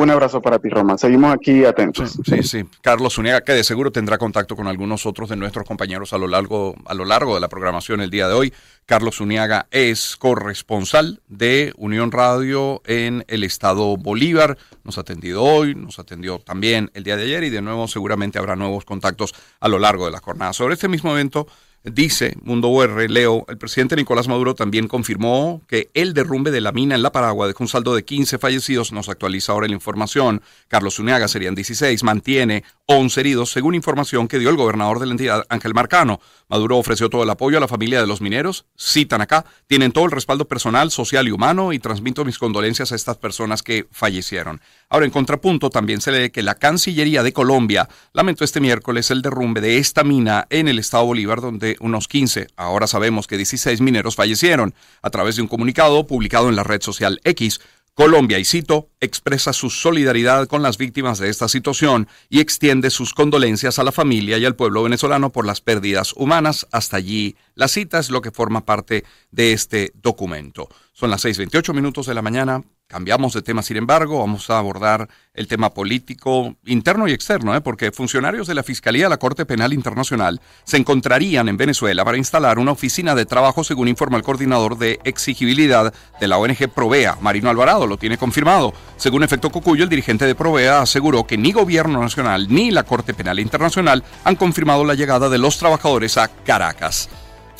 Un 0.00 0.08
abrazo 0.08 0.40
para 0.40 0.58
ti, 0.58 0.70
Román. 0.70 0.98
Seguimos 0.98 1.30
aquí 1.30 1.62
atentos. 1.62 2.18
Sí, 2.24 2.42
sí, 2.42 2.64
Carlos 2.80 3.12
Zuniaga, 3.12 3.42
que 3.42 3.52
de 3.52 3.62
seguro 3.62 3.92
tendrá 3.92 4.16
contacto 4.16 4.56
con 4.56 4.66
algunos 4.66 5.04
otros 5.04 5.28
de 5.28 5.36
nuestros 5.36 5.66
compañeros 5.66 6.14
a 6.14 6.18
lo 6.18 6.26
largo, 6.26 6.74
a 6.86 6.94
lo 6.94 7.04
largo 7.04 7.34
de 7.34 7.40
la 7.40 7.50
programación 7.50 8.00
el 8.00 8.08
día 8.08 8.26
de 8.26 8.32
hoy. 8.32 8.54
Carlos 8.86 9.16
Zuniaga 9.16 9.66
es 9.70 10.16
corresponsal 10.16 11.20
de 11.28 11.74
Unión 11.76 12.12
Radio 12.12 12.80
en 12.86 13.26
el 13.28 13.44
estado 13.44 13.98
Bolívar. 13.98 14.56
Nos 14.84 14.96
ha 14.96 15.02
atendido 15.02 15.42
hoy, 15.44 15.74
nos 15.74 15.98
atendió 15.98 16.38
también 16.38 16.90
el 16.94 17.04
día 17.04 17.18
de 17.18 17.24
ayer 17.24 17.44
y 17.44 17.50
de 17.50 17.60
nuevo 17.60 17.86
seguramente 17.86 18.38
habrá 18.38 18.56
nuevos 18.56 18.86
contactos 18.86 19.34
a 19.60 19.68
lo 19.68 19.78
largo 19.78 20.06
de 20.06 20.12
la 20.12 20.20
jornada. 20.20 20.54
Sobre 20.54 20.74
este 20.74 20.88
mismo 20.88 21.12
evento, 21.12 21.46
Dice 21.82 22.36
Mundo 22.42 22.68
UR, 22.68 23.10
Leo, 23.10 23.46
el 23.48 23.56
presidente 23.56 23.96
Nicolás 23.96 24.28
Maduro 24.28 24.54
también 24.54 24.86
confirmó 24.86 25.62
que 25.66 25.88
el 25.94 26.12
derrumbe 26.12 26.50
de 26.50 26.60
la 26.60 26.72
mina 26.72 26.94
en 26.94 27.02
La 27.02 27.10
Paragua 27.10 27.46
dejó 27.46 27.64
un 27.64 27.68
saldo 27.68 27.94
de 27.94 28.04
15 28.04 28.36
fallecidos. 28.36 28.92
Nos 28.92 29.08
actualiza 29.08 29.52
ahora 29.52 29.66
la 29.66 29.72
información. 29.72 30.42
Carlos 30.68 30.98
Uneaga 30.98 31.26
serían 31.26 31.54
16. 31.54 32.02
Mantiene 32.02 32.64
11 32.84 33.20
heridos, 33.20 33.50
según 33.50 33.74
información 33.74 34.28
que 34.28 34.38
dio 34.38 34.50
el 34.50 34.56
gobernador 34.56 34.98
de 34.98 35.06
la 35.06 35.12
entidad, 35.12 35.46
Ángel 35.48 35.72
Marcano. 35.72 36.20
Maduro 36.50 36.76
ofreció 36.76 37.08
todo 37.08 37.22
el 37.22 37.30
apoyo 37.30 37.56
a 37.56 37.60
la 37.60 37.68
familia 37.68 38.02
de 38.02 38.06
los 38.06 38.20
mineros. 38.20 38.66
Citan 38.76 39.22
acá, 39.22 39.46
tienen 39.66 39.92
todo 39.92 40.04
el 40.04 40.10
respaldo 40.10 40.46
personal, 40.46 40.90
social 40.90 41.28
y 41.28 41.30
humano 41.30 41.72
y 41.72 41.78
transmito 41.78 42.26
mis 42.26 42.38
condolencias 42.38 42.92
a 42.92 42.96
estas 42.96 43.16
personas 43.16 43.62
que 43.62 43.86
fallecieron. 43.90 44.60
Ahora, 44.90 45.06
en 45.06 45.12
contrapunto, 45.12 45.70
también 45.70 46.02
se 46.02 46.12
lee 46.12 46.30
que 46.30 46.42
la 46.42 46.56
Cancillería 46.56 47.22
de 47.22 47.32
Colombia 47.32 47.88
lamentó 48.12 48.44
este 48.44 48.60
miércoles 48.60 49.10
el 49.10 49.22
derrumbe 49.22 49.62
de 49.62 49.78
esta 49.78 50.04
mina 50.04 50.46
en 50.50 50.68
el 50.68 50.78
estado 50.78 51.06
Bolívar, 51.06 51.40
donde 51.40 51.69
unos 51.80 52.08
15, 52.08 52.48
ahora 52.56 52.86
sabemos 52.86 53.26
que 53.26 53.36
16 53.36 53.80
mineros 53.80 54.16
fallecieron. 54.16 54.74
A 55.02 55.10
través 55.10 55.36
de 55.36 55.42
un 55.42 55.48
comunicado 55.48 56.06
publicado 56.06 56.48
en 56.48 56.56
la 56.56 56.64
red 56.64 56.82
social 56.82 57.20
X, 57.24 57.60
Colombia, 57.94 58.38
y 58.38 58.44
cito, 58.44 58.88
expresa 59.00 59.52
su 59.52 59.68
solidaridad 59.68 60.46
con 60.46 60.62
las 60.62 60.78
víctimas 60.78 61.18
de 61.18 61.28
esta 61.28 61.48
situación 61.48 62.08
y 62.28 62.40
extiende 62.40 62.88
sus 62.88 63.12
condolencias 63.12 63.78
a 63.78 63.84
la 63.84 63.92
familia 63.92 64.38
y 64.38 64.44
al 64.46 64.56
pueblo 64.56 64.82
venezolano 64.82 65.32
por 65.32 65.44
las 65.44 65.60
pérdidas 65.60 66.14
humanas. 66.16 66.66
Hasta 66.72 66.96
allí 66.96 67.36
la 67.54 67.68
cita 67.68 67.98
es 67.98 68.10
lo 68.10 68.22
que 68.22 68.30
forma 68.30 68.64
parte 68.64 69.04
de 69.30 69.52
este 69.52 69.92
documento. 69.94 70.68
Son 70.92 71.10
las 71.10 71.24
6.28 71.24 71.74
minutos 71.74 72.06
de 72.06 72.14
la 72.14 72.22
mañana. 72.22 72.62
Cambiamos 72.90 73.34
de 73.34 73.42
tema, 73.42 73.62
sin 73.62 73.76
embargo, 73.76 74.18
vamos 74.18 74.50
a 74.50 74.58
abordar 74.58 75.08
el 75.32 75.46
tema 75.46 75.72
político 75.72 76.56
interno 76.64 77.06
y 77.06 77.12
externo, 77.12 77.54
¿eh? 77.54 77.60
porque 77.60 77.92
funcionarios 77.92 78.48
de 78.48 78.54
la 78.56 78.64
Fiscalía 78.64 79.04
de 79.04 79.10
la 79.10 79.16
Corte 79.16 79.46
Penal 79.46 79.72
Internacional 79.72 80.40
se 80.64 80.76
encontrarían 80.76 81.48
en 81.48 81.56
Venezuela 81.56 82.04
para 82.04 82.16
instalar 82.16 82.58
una 82.58 82.72
oficina 82.72 83.14
de 83.14 83.26
trabajo, 83.26 83.62
según 83.62 83.86
informa 83.86 84.16
el 84.16 84.24
coordinador 84.24 84.76
de 84.76 84.98
exigibilidad 85.04 85.94
de 86.18 86.26
la 86.26 86.38
ONG 86.38 86.68
Provea, 86.74 87.16
Marino 87.20 87.48
Alvarado, 87.48 87.86
lo 87.86 87.96
tiene 87.96 88.18
confirmado. 88.18 88.74
Según 88.96 89.22
Efecto 89.22 89.50
Cocuyo, 89.50 89.84
el 89.84 89.88
dirigente 89.88 90.26
de 90.26 90.34
Provea 90.34 90.80
aseguró 90.80 91.24
que 91.28 91.38
ni 91.38 91.52
Gobierno 91.52 92.00
Nacional 92.00 92.48
ni 92.52 92.72
la 92.72 92.82
Corte 92.82 93.14
Penal 93.14 93.38
Internacional 93.38 94.02
han 94.24 94.34
confirmado 94.34 94.84
la 94.84 94.94
llegada 94.94 95.28
de 95.28 95.38
los 95.38 95.58
trabajadores 95.58 96.16
a 96.16 96.26
Caracas. 96.26 97.08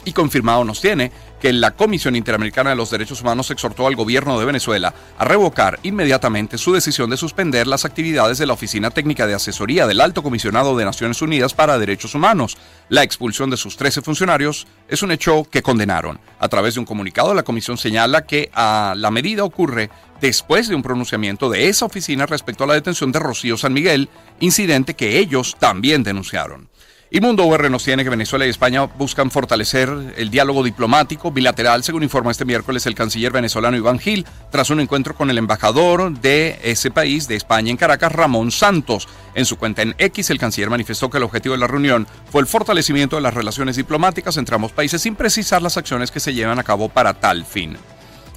Y 0.05 0.13
confirmado 0.13 0.65
nos 0.65 0.81
tiene 0.81 1.13
que 1.41 1.53
la 1.53 1.73
Comisión 1.73 2.17
Interamericana 2.17 2.71
de 2.71 2.77
los 2.77 2.91
Derechos 2.91 3.23
Humanos 3.23 3.51
exhortó 3.51 3.87
al 3.87 3.97
gobierno 3.97 4.39
de 4.39 4.45
Venezuela 4.45 4.95
a 5.19 5.25
revocar 5.25 5.81
inmediatamente 5.83 6.59
su 6.59 6.73
decisión 6.73 7.11
de 7.11 7.17
suspender 7.17 7.67
las 7.67 7.85
actividades 7.85 8.39
de 8.39 8.47
la 8.47 8.53
Oficina 8.53 8.91
Técnica 8.91 9.27
de 9.27 9.35
Asesoría 9.35 9.87
del 9.87 10.01
Alto 10.01 10.23
Comisionado 10.23 10.77
de 10.77 10.85
Naciones 10.85 11.23
Unidas 11.23 11.55
para 11.55 11.79
Derechos 11.79 12.15
Humanos. 12.15 12.59
La 12.89 13.03
expulsión 13.03 13.51
de 13.51 13.57
sus 13.57 13.77
13 13.77 14.03
funcionarios 14.03 14.67
es 14.89 15.03
un 15.03 15.13
hecho 15.13 15.45
que 15.51 15.63
condenaron. 15.63 16.21
A 16.39 16.49
través 16.49 16.75
de 16.75 16.81
un 16.81 16.87
comunicado, 16.87 17.35
la 17.35 17.43
comisión 17.43 17.79
señala 17.79 18.27
que 18.27 18.51
a 18.53 18.95
la 18.97 19.11
medida 19.11 19.45
ocurre 19.45 19.91
después 20.21 20.69
de 20.69 20.75
un 20.75 20.83
pronunciamiento 20.83 21.49
de 21.49 21.69
esa 21.69 21.87
oficina 21.87 22.27
respecto 22.27 22.65
a 22.65 22.67
la 22.67 22.75
detención 22.75 23.13
de 23.13 23.19
Rocío 23.19 23.57
San 23.57 23.73
Miguel, 23.73 24.09
incidente 24.41 24.95
que 24.95 25.19
ellos 25.19 25.57
también 25.59 26.03
denunciaron. 26.03 26.69
Y 27.13 27.21
Mundo 27.21 27.45
UR 27.45 27.69
nos 27.73 27.83
tiene 27.83 28.05
que 28.05 28.11
Venezuela 28.11 28.47
y 28.47 28.51
España 28.51 28.85
buscan 28.85 29.33
fortalecer 29.33 29.89
el 30.17 30.31
diálogo 30.31 30.63
diplomático 30.63 31.33
bilateral, 31.33 31.83
según 31.83 32.05
informa 32.05 32.31
este 32.31 32.45
miércoles 32.45 32.87
el 32.87 32.95
canciller 32.95 33.33
venezolano 33.33 33.77
Iván 33.77 33.99
Gil, 33.99 34.25
tras 34.53 34.71
un 34.71 34.79
encuentro 34.79 35.17
con 35.17 35.29
el 35.29 35.37
embajador 35.37 36.13
de 36.21 36.61
ese 36.63 36.93
país, 36.93 37.27
de 37.27 37.35
España 37.35 37.73
en 37.73 37.77
Caracas, 37.77 38.13
Ramón 38.13 38.53
Santos. 38.53 39.09
En 39.35 39.45
su 39.45 39.57
cuenta 39.57 39.83
en 39.83 39.97
X, 39.99 40.31
el 40.31 40.39
canciller 40.39 40.71
manifestó 40.71 41.11
que 41.11 41.17
el 41.17 41.25
objetivo 41.25 41.57
de 41.57 41.61
la 41.61 41.67
reunión 41.67 42.07
fue 42.31 42.43
el 42.43 42.47
fortalecimiento 42.47 43.17
de 43.17 43.23
las 43.23 43.35
relaciones 43.35 43.75
diplomáticas 43.75 44.37
entre 44.37 44.55
ambos 44.55 44.71
países 44.71 45.03
sin 45.03 45.17
precisar 45.17 45.63
las 45.63 45.77
acciones 45.77 46.13
que 46.13 46.21
se 46.21 46.33
llevan 46.33 46.61
a 46.61 46.65
cabo 46.65 46.89
para 46.89 47.15
tal 47.15 47.45
fin. 47.45 47.77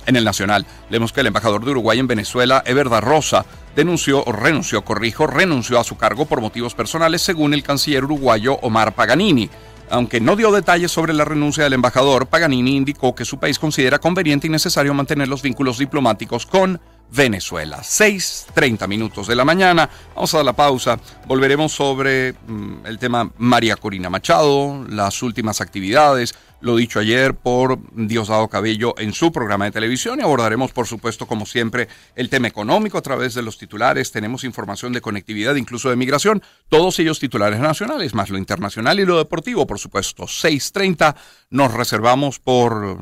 En 0.06 0.16
el 0.16 0.24
Nacional, 0.24 0.66
leemos 0.90 1.14
que 1.14 1.22
el 1.22 1.28
embajador 1.28 1.64
de 1.64 1.72
Uruguay 1.72 2.00
en 2.00 2.08
Venezuela, 2.08 2.64
Everda 2.66 3.02
Rosa, 3.02 3.46
denunció 3.76 4.24
renunció, 4.26 4.84
corrijo, 4.84 5.28
renunció 5.28 5.80
a 5.80 5.84
su 5.84 5.98
cargo 5.98 6.26
por 6.26 6.42
motivos 6.42 6.76
personales, 6.76 7.22
según 7.22 7.54
el 7.54 7.64
canciller 7.64 8.04
uruguayo 8.04 8.56
Omar 8.62 8.94
Paganini. 8.94 9.50
Aunque 9.90 10.20
no 10.20 10.36
dio 10.36 10.52
detalles 10.52 10.92
sobre 10.92 11.14
la 11.14 11.26
renuncia 11.26 11.64
del 11.64 11.74
embajador, 11.74 12.28
Paganini 12.28 12.76
indicó 12.76 13.14
que 13.14 13.26
su 13.26 13.38
país 13.38 13.60
considera 13.60 14.00
conveniente 14.00 14.48
y 14.48 14.50
necesario 14.50 14.94
mantener 14.94 15.28
los 15.28 15.42
vínculos 15.42 15.78
diplomáticos 15.78 16.46
con 16.46 16.80
Venezuela. 17.12 17.80
6.30 17.80 18.88
minutos 18.88 19.28
de 19.28 19.36
la 19.36 19.46
mañana. 19.46 19.88
Vamos 20.16 20.34
a 20.34 20.38
dar 20.38 20.46
la 20.46 20.54
pausa. 20.54 20.98
Volveremos 21.28 21.72
sobre 21.74 22.34
mm, 22.34 22.86
el 22.86 22.98
tema 22.98 23.30
María 23.38 23.76
Corina 23.76 24.10
Machado, 24.10 24.84
las 24.90 25.22
últimas 25.22 25.62
actividades, 25.62 26.34
lo 26.64 26.78
dicho 26.78 27.00
ayer 27.00 27.36
por 27.36 27.78
Diosdado 27.94 28.48
Cabello 28.48 28.96
en 28.98 29.14
su 29.14 29.34
programa 29.34 29.66
de 29.66 29.72
televisión 29.72 30.20
y 30.20 30.24
abordaremos, 30.24 30.72
por 30.72 30.88
supuesto, 30.88 31.28
como 31.28 31.46
siempre, 31.46 31.90
el 32.16 32.30
tema 32.30 32.48
económico 32.48 32.98
a 32.98 33.02
través 33.02 33.34
de 33.34 33.42
los 33.42 33.58
titulares. 33.58 34.14
Tenemos 34.14 34.46
información 34.46 34.94
de 34.94 35.02
conectividad, 35.02 35.56
incluso 35.56 35.90
de 35.90 35.98
migración, 35.98 36.42
todos 36.70 36.98
ellos 37.00 37.20
titulares 37.20 37.60
nacionales, 37.60 38.14
más 38.14 38.30
lo 38.30 38.38
internacional 38.38 38.98
y 39.02 39.06
lo 39.06 39.18
deportivo, 39.18 39.68
por 39.68 39.78
supuesto. 39.78 40.24
6.30 40.24 41.16
nos 41.50 41.74
reservamos 41.74 42.40
por 42.40 42.98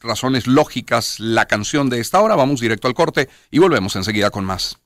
razones 0.00 0.46
lógicas 0.46 1.18
la 1.18 1.46
canción 1.46 1.90
de 1.90 1.98
esta 1.98 2.20
hora. 2.20 2.36
Vamos 2.36 2.60
directo 2.60 2.86
al 2.86 2.94
corte 2.94 3.28
y 3.50 3.58
volvemos 3.58 3.96
enseguida 3.96 4.30
con 4.30 4.44
más. 4.44 4.78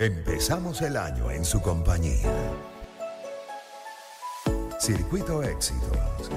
Empezamos 0.00 0.80
el 0.80 0.96
año 0.96 1.30
en 1.30 1.44
su 1.44 1.60
compañía. 1.60 2.32
Circuito 4.84 5.42
Éxitos. 5.42 6.28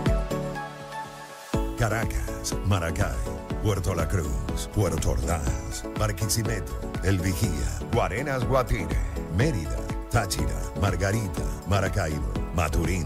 Caracas, 1.78 2.56
Maracay, 2.66 3.18
Puerto 3.62 3.94
La 3.94 4.08
Cruz, 4.08 4.70
Puerto 4.74 5.12
Ordaz, 5.12 5.84
Barquisimeto, 6.00 6.72
El 7.04 7.20
Vigía, 7.20 7.80
Guarenas 7.92 8.48
Guatire, 8.48 8.96
Mérida, 9.36 9.76
Táchira, 10.10 10.62
Margarita, 10.80 11.44
Maracaibo, 11.68 12.32
Maturín. 12.56 13.06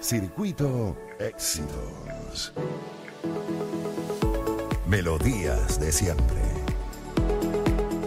Circuito 0.00 0.96
Éxitos. 1.20 2.54
Melodías 4.88 5.78
de 5.78 5.92
siempre. 5.92 6.42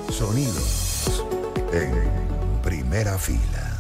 Sonidos 0.10 1.24
en 1.72 2.31
primera 2.92 3.18
fila. 3.18 3.71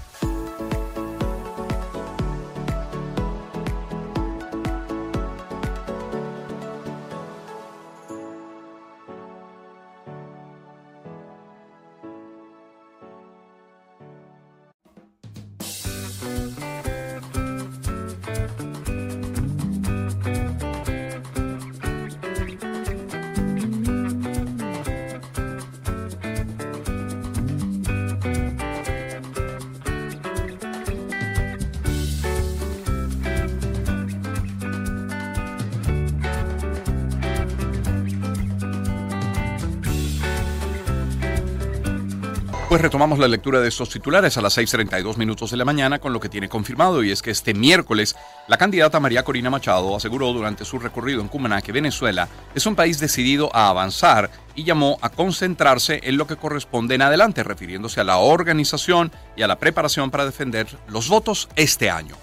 Pues 42.71 42.81
retomamos 42.81 43.19
la 43.19 43.27
lectura 43.27 43.59
de 43.59 43.67
estos 43.67 43.89
titulares 43.89 44.37
a 44.37 44.41
las 44.41 44.57
6.32 44.57 45.17
minutos 45.17 45.51
de 45.51 45.57
la 45.57 45.65
mañana 45.65 45.99
con 45.99 46.13
lo 46.13 46.21
que 46.21 46.29
tiene 46.29 46.47
confirmado 46.47 47.03
y 47.03 47.11
es 47.11 47.21
que 47.21 47.29
este 47.29 47.53
miércoles 47.53 48.15
la 48.47 48.57
candidata 48.57 49.01
María 49.01 49.25
Corina 49.25 49.49
Machado 49.49 49.93
aseguró 49.93 50.31
durante 50.31 50.63
su 50.63 50.79
recorrido 50.79 51.19
en 51.19 51.27
Cumaná 51.27 51.61
que 51.61 51.73
Venezuela 51.73 52.29
es 52.55 52.65
un 52.65 52.77
país 52.77 52.97
decidido 52.97 53.53
a 53.53 53.67
avanzar 53.67 54.31
y 54.55 54.63
llamó 54.63 54.97
a 55.01 55.09
concentrarse 55.09 55.99
en 56.03 56.15
lo 56.15 56.27
que 56.27 56.37
corresponde 56.37 56.95
en 56.95 57.01
adelante, 57.01 57.43
refiriéndose 57.43 57.99
a 57.99 58.05
la 58.05 58.19
organización 58.19 59.11
y 59.35 59.41
a 59.41 59.47
la 59.47 59.59
preparación 59.59 60.09
para 60.09 60.23
defender 60.23 60.67
los 60.87 61.09
votos 61.09 61.49
este 61.57 61.89
año. 61.89 62.15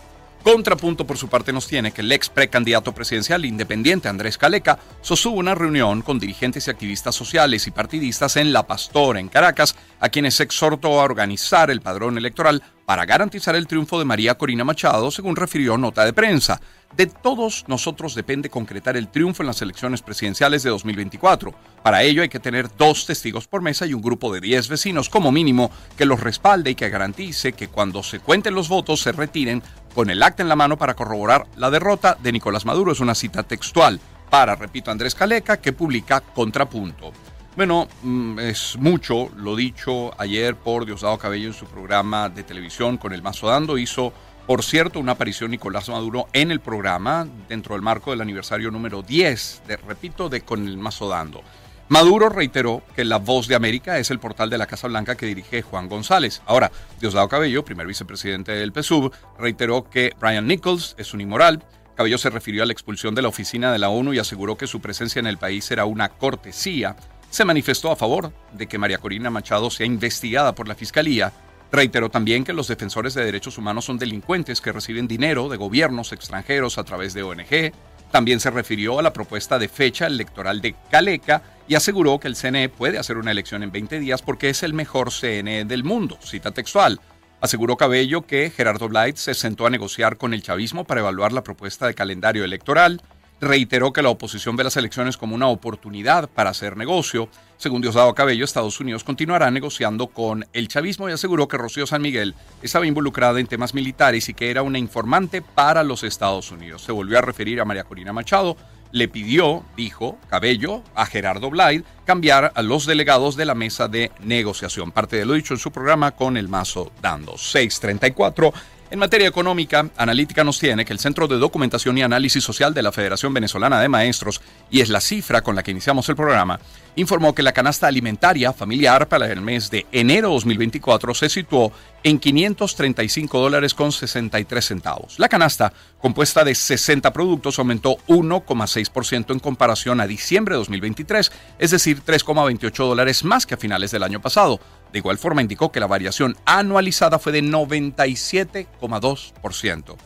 Contrapunto 0.50 1.06
por 1.06 1.18
su 1.18 1.28
parte 1.28 1.52
nos 1.52 1.66
tiene 1.66 1.92
que 1.92 2.00
el 2.00 2.10
ex 2.10 2.30
precandidato 2.30 2.92
presidencial 2.92 3.44
independiente 3.44 4.08
Andrés 4.08 4.38
Caleca 4.38 4.78
sostuvo 5.02 5.36
una 5.36 5.54
reunión 5.54 6.00
con 6.00 6.18
dirigentes 6.18 6.66
y 6.66 6.70
activistas 6.70 7.14
sociales 7.14 7.66
y 7.66 7.70
partidistas 7.70 8.38
en 8.38 8.50
La 8.54 8.66
Pastora, 8.66 9.20
en 9.20 9.28
Caracas, 9.28 9.76
a 10.00 10.08
quienes 10.08 10.40
exhortó 10.40 10.98
a 10.98 11.04
organizar 11.04 11.70
el 11.70 11.82
padrón 11.82 12.16
electoral 12.16 12.62
para 12.86 13.04
garantizar 13.04 13.56
el 13.56 13.66
triunfo 13.66 13.98
de 13.98 14.06
María 14.06 14.38
Corina 14.38 14.64
Machado, 14.64 15.10
según 15.10 15.36
refirió 15.36 15.76
nota 15.76 16.06
de 16.06 16.14
prensa. 16.14 16.62
De 16.96 17.06
todos 17.06 17.64
nosotros 17.68 18.14
depende 18.14 18.50
concretar 18.50 18.96
el 18.96 19.08
triunfo 19.08 19.42
en 19.42 19.46
las 19.46 19.62
elecciones 19.62 20.02
presidenciales 20.02 20.62
de 20.62 20.70
2024. 20.70 21.54
Para 21.82 22.02
ello 22.02 22.22
hay 22.22 22.28
que 22.28 22.40
tener 22.40 22.68
dos 22.76 23.06
testigos 23.06 23.46
por 23.46 23.62
mesa 23.62 23.86
y 23.86 23.94
un 23.94 24.02
grupo 24.02 24.32
de 24.32 24.40
10 24.40 24.68
vecinos 24.68 25.08
como 25.08 25.30
mínimo 25.30 25.70
que 25.96 26.06
los 26.06 26.20
respalde 26.20 26.70
y 26.70 26.74
que 26.74 26.88
garantice 26.88 27.52
que 27.52 27.68
cuando 27.68 28.02
se 28.02 28.20
cuenten 28.20 28.54
los 28.54 28.68
votos 28.68 29.00
se 29.00 29.12
retiren 29.12 29.62
con 29.94 30.10
el 30.10 30.22
acta 30.22 30.42
en 30.42 30.48
la 30.48 30.56
mano 30.56 30.76
para 30.76 30.94
corroborar 30.94 31.46
la 31.56 31.70
derrota 31.70 32.16
de 32.20 32.32
Nicolás 32.32 32.64
Maduro. 32.64 32.92
Es 32.92 33.00
una 33.00 33.14
cita 33.14 33.42
textual 33.42 34.00
para, 34.30 34.56
repito, 34.56 34.90
Andrés 34.90 35.14
Caleca, 35.14 35.58
que 35.58 35.72
publica 35.72 36.20
Contrapunto. 36.20 37.12
Bueno, 37.58 37.88
mm, 38.02 38.38
es 38.38 38.76
mucho 38.78 39.30
lo 39.36 39.56
dicho 39.56 40.12
ayer 40.20 40.54
por 40.54 40.86
Diosdado 40.86 41.18
Cabello 41.18 41.48
en 41.48 41.54
su 41.54 41.66
programa 41.66 42.28
de 42.28 42.44
televisión 42.44 42.98
con 42.98 43.12
el 43.12 43.20
Mazo 43.20 43.48
Dando. 43.48 43.78
Hizo, 43.78 44.12
por 44.48 44.64
cierto, 44.64 44.98
una 44.98 45.12
aparición 45.12 45.50
Nicolás 45.50 45.90
Maduro 45.90 46.26
en 46.32 46.50
el 46.50 46.60
programa 46.60 47.28
dentro 47.50 47.74
del 47.74 47.82
marco 47.82 48.12
del 48.12 48.22
aniversario 48.22 48.70
número 48.70 49.02
10, 49.02 49.64
de, 49.68 49.76
repito, 49.76 50.30
de 50.30 50.40
Con 50.40 50.66
el 50.66 50.78
Mazo 50.78 51.06
Dando. 51.06 51.42
Maduro 51.88 52.30
reiteró 52.30 52.82
que 52.96 53.04
La 53.04 53.18
Voz 53.18 53.46
de 53.46 53.56
América 53.56 53.98
es 53.98 54.10
el 54.10 54.18
portal 54.18 54.48
de 54.48 54.56
la 54.56 54.66
Casa 54.66 54.88
Blanca 54.88 55.16
que 55.16 55.26
dirige 55.26 55.60
Juan 55.60 55.86
González. 55.90 56.40
Ahora, 56.46 56.72
Diosdado 56.98 57.28
Cabello, 57.28 57.62
primer 57.62 57.86
vicepresidente 57.86 58.52
del 58.52 58.72
PSUV, 58.72 59.12
reiteró 59.38 59.84
que 59.90 60.14
Brian 60.18 60.46
Nichols 60.46 60.94
es 60.96 61.12
un 61.12 61.20
inmoral. 61.20 61.62
Cabello 61.94 62.16
se 62.16 62.30
refirió 62.30 62.62
a 62.62 62.66
la 62.66 62.72
expulsión 62.72 63.14
de 63.14 63.20
la 63.20 63.28
oficina 63.28 63.70
de 63.70 63.78
la 63.78 63.90
ONU 63.90 64.14
y 64.14 64.18
aseguró 64.18 64.56
que 64.56 64.66
su 64.66 64.80
presencia 64.80 65.20
en 65.20 65.26
el 65.26 65.36
país 65.36 65.70
era 65.70 65.84
una 65.84 66.08
cortesía 66.08 66.96
se 67.30 67.44
manifestó 67.44 67.90
a 67.90 67.96
favor 67.96 68.32
de 68.52 68.66
que 68.66 68.78
María 68.78 68.98
Corina 68.98 69.30
Machado 69.30 69.70
sea 69.70 69.86
investigada 69.86 70.54
por 70.54 70.66
la 70.66 70.74
Fiscalía. 70.74 71.32
Reiteró 71.70 72.08
también 72.08 72.44
que 72.44 72.52
los 72.52 72.68
defensores 72.68 73.14
de 73.14 73.24
derechos 73.24 73.58
humanos 73.58 73.84
son 73.84 73.98
delincuentes 73.98 74.60
que 74.60 74.72
reciben 74.72 75.06
dinero 75.06 75.48
de 75.48 75.58
gobiernos 75.58 76.12
extranjeros 76.12 76.78
a 76.78 76.84
través 76.84 77.12
de 77.12 77.22
ONG. 77.22 77.72
También 78.10 78.40
se 78.40 78.50
refirió 78.50 78.98
a 78.98 79.02
la 79.02 79.12
propuesta 79.12 79.58
de 79.58 79.68
fecha 79.68 80.06
electoral 80.06 80.62
de 80.62 80.74
Caleca 80.90 81.42
y 81.68 81.74
aseguró 81.74 82.18
que 82.18 82.28
el 82.28 82.36
CNE 82.36 82.70
puede 82.70 82.98
hacer 82.98 83.18
una 83.18 83.32
elección 83.32 83.62
en 83.62 83.70
20 83.70 84.00
días 84.00 84.22
porque 84.22 84.48
es 84.48 84.62
el 84.62 84.72
mejor 84.72 85.10
CNE 85.12 85.66
del 85.66 85.84
mundo. 85.84 86.18
Cita 86.22 86.52
textual. 86.52 87.00
Aseguró 87.40 87.76
Cabello 87.76 88.22
que 88.22 88.50
Gerardo 88.50 88.88
Blight 88.88 89.16
se 89.16 89.34
sentó 89.34 89.66
a 89.66 89.70
negociar 89.70 90.16
con 90.16 90.32
el 90.32 90.42
chavismo 90.42 90.84
para 90.84 91.02
evaluar 91.02 91.32
la 91.32 91.44
propuesta 91.44 91.86
de 91.86 91.94
calendario 91.94 92.44
electoral 92.44 93.02
reiteró 93.40 93.92
que 93.92 94.02
la 94.02 94.08
oposición 94.08 94.56
ve 94.56 94.64
las 94.64 94.76
elecciones 94.76 95.16
como 95.16 95.34
una 95.34 95.48
oportunidad 95.48 96.28
para 96.28 96.50
hacer 96.50 96.76
negocio. 96.76 97.28
Según 97.56 97.82
Diosdado 97.82 98.14
Cabello, 98.14 98.44
Estados 98.44 98.80
Unidos 98.80 99.04
continuará 99.04 99.50
negociando 99.50 100.08
con 100.08 100.46
el 100.52 100.68
chavismo 100.68 101.08
y 101.08 101.12
aseguró 101.12 101.48
que 101.48 101.56
Rocío 101.56 101.86
San 101.86 102.02
Miguel 102.02 102.34
estaba 102.62 102.86
involucrada 102.86 103.40
en 103.40 103.46
temas 103.46 103.74
militares 103.74 104.28
y 104.28 104.34
que 104.34 104.50
era 104.50 104.62
una 104.62 104.78
informante 104.78 105.42
para 105.42 105.82
los 105.82 106.02
Estados 106.02 106.50
Unidos. 106.50 106.82
Se 106.82 106.92
volvió 106.92 107.18
a 107.18 107.22
referir 107.22 107.60
a 107.60 107.64
María 107.64 107.84
Corina 107.84 108.12
Machado. 108.12 108.56
Le 108.90 109.06
pidió, 109.06 109.64
dijo 109.76 110.16
Cabello, 110.30 110.82
a 110.94 111.04
Gerardo 111.04 111.50
Blyde 111.50 111.84
cambiar 112.06 112.52
a 112.54 112.62
los 112.62 112.86
delegados 112.86 113.36
de 113.36 113.44
la 113.44 113.54
mesa 113.54 113.86
de 113.86 114.10
negociación. 114.20 114.92
Parte 114.92 115.16
de 115.16 115.26
lo 115.26 115.34
dicho 115.34 115.52
en 115.52 115.60
su 115.60 115.70
programa 115.70 116.12
con 116.12 116.38
el 116.38 116.48
mazo 116.48 116.90
dando. 117.02 117.36
634 117.36 118.52
en 118.90 118.98
materia 118.98 119.28
económica, 119.28 119.88
Analítica 119.96 120.44
nos 120.44 120.58
tiene 120.58 120.84
que 120.84 120.92
el 120.92 120.98
Centro 120.98 121.28
de 121.28 121.36
Documentación 121.36 121.98
y 121.98 122.02
Análisis 122.02 122.42
Social 122.42 122.72
de 122.72 122.82
la 122.82 122.92
Federación 122.92 123.34
Venezolana 123.34 123.80
de 123.80 123.88
Maestros, 123.88 124.40
y 124.70 124.80
es 124.80 124.88
la 124.88 125.00
cifra 125.00 125.42
con 125.42 125.54
la 125.54 125.62
que 125.62 125.70
iniciamos 125.70 126.08
el 126.08 126.16
programa, 126.16 126.58
informó 126.96 127.34
que 127.34 127.42
la 127.42 127.52
canasta 127.52 127.86
alimentaria 127.86 128.52
familiar 128.52 129.08
para 129.08 129.30
el 129.30 129.40
mes 129.40 129.70
de 129.70 129.86
enero 129.92 130.30
2024 130.30 131.14
se 131.14 131.28
situó 131.28 131.72
en 132.02 132.18
535 132.18 133.40
dólares 133.40 133.74
con 133.74 133.92
63 133.92 134.64
centavos. 134.64 135.18
La 135.18 135.28
canasta, 135.28 135.72
compuesta 136.00 136.44
de 136.44 136.54
60 136.54 137.12
productos, 137.12 137.58
aumentó 137.58 137.96
1,6% 138.06 139.32
en 139.32 139.40
comparación 139.40 140.00
a 140.00 140.06
diciembre 140.06 140.54
de 140.54 140.58
2023, 140.58 141.32
es 141.58 141.70
decir, 141.70 142.02
3,28 142.04 142.76
dólares 142.76 143.24
más 143.24 143.46
que 143.46 143.54
a 143.54 143.58
finales 143.58 143.90
del 143.90 144.02
año 144.02 144.20
pasado. 144.20 144.60
De 144.92 144.98
igual 144.98 145.16
forma, 145.18 145.42
indicó 145.42 145.72
que 145.72 145.80
la 145.80 145.86
variación 145.86 146.36
anualizada 146.44 147.18
fue 147.18 147.32
de 147.32 147.42
97,2%. 147.42 149.96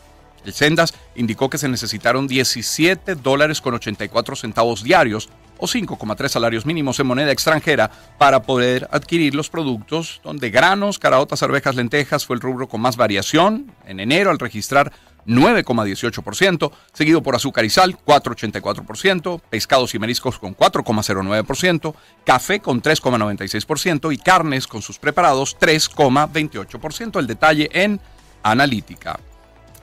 Sendas 0.51 0.93
indicó 1.15 1.49
que 1.49 1.57
se 1.57 1.69
necesitaron 1.69 2.27
17 2.27 3.15
dólares 3.15 3.61
con 3.61 3.73
84 3.73 4.35
centavos 4.35 4.83
diarios 4.83 5.29
o 5.57 5.67
5,3 5.67 6.27
salarios 6.27 6.65
mínimos 6.65 6.99
en 6.99 7.07
moneda 7.07 7.31
extranjera 7.31 7.89
para 8.17 8.41
poder 8.41 8.87
adquirir 8.91 9.35
los 9.35 9.49
productos 9.49 10.19
donde 10.23 10.49
granos, 10.49 10.99
caraotas, 10.99 11.43
arvejas, 11.43 11.75
lentejas 11.75 12.25
fue 12.25 12.35
el 12.35 12.41
rubro 12.41 12.67
con 12.67 12.81
más 12.81 12.97
variación 12.97 13.71
en 13.85 13.99
enero 13.99 14.31
al 14.31 14.39
registrar 14.39 14.91
9,18%, 15.25 16.71
seguido 16.91 17.23
por 17.23 17.35
azúcar 17.35 17.63
y 17.65 17.69
sal, 17.69 17.97
4,84%, 18.05 19.41
pescados 19.49 19.95
y 19.95 19.99
mariscos 19.99 20.37
con 20.37 20.55
4,09%, 20.55 21.95
café 22.25 22.59
con 22.59 22.81
3,96% 22.81 24.13
y 24.13 24.17
carnes 24.17 24.67
con 24.67 24.81
sus 24.81 24.99
preparados 24.99 25.57
3,28%. 25.57 27.19
El 27.19 27.27
detalle 27.27 27.69
en 27.71 28.01
analítica. 28.43 29.19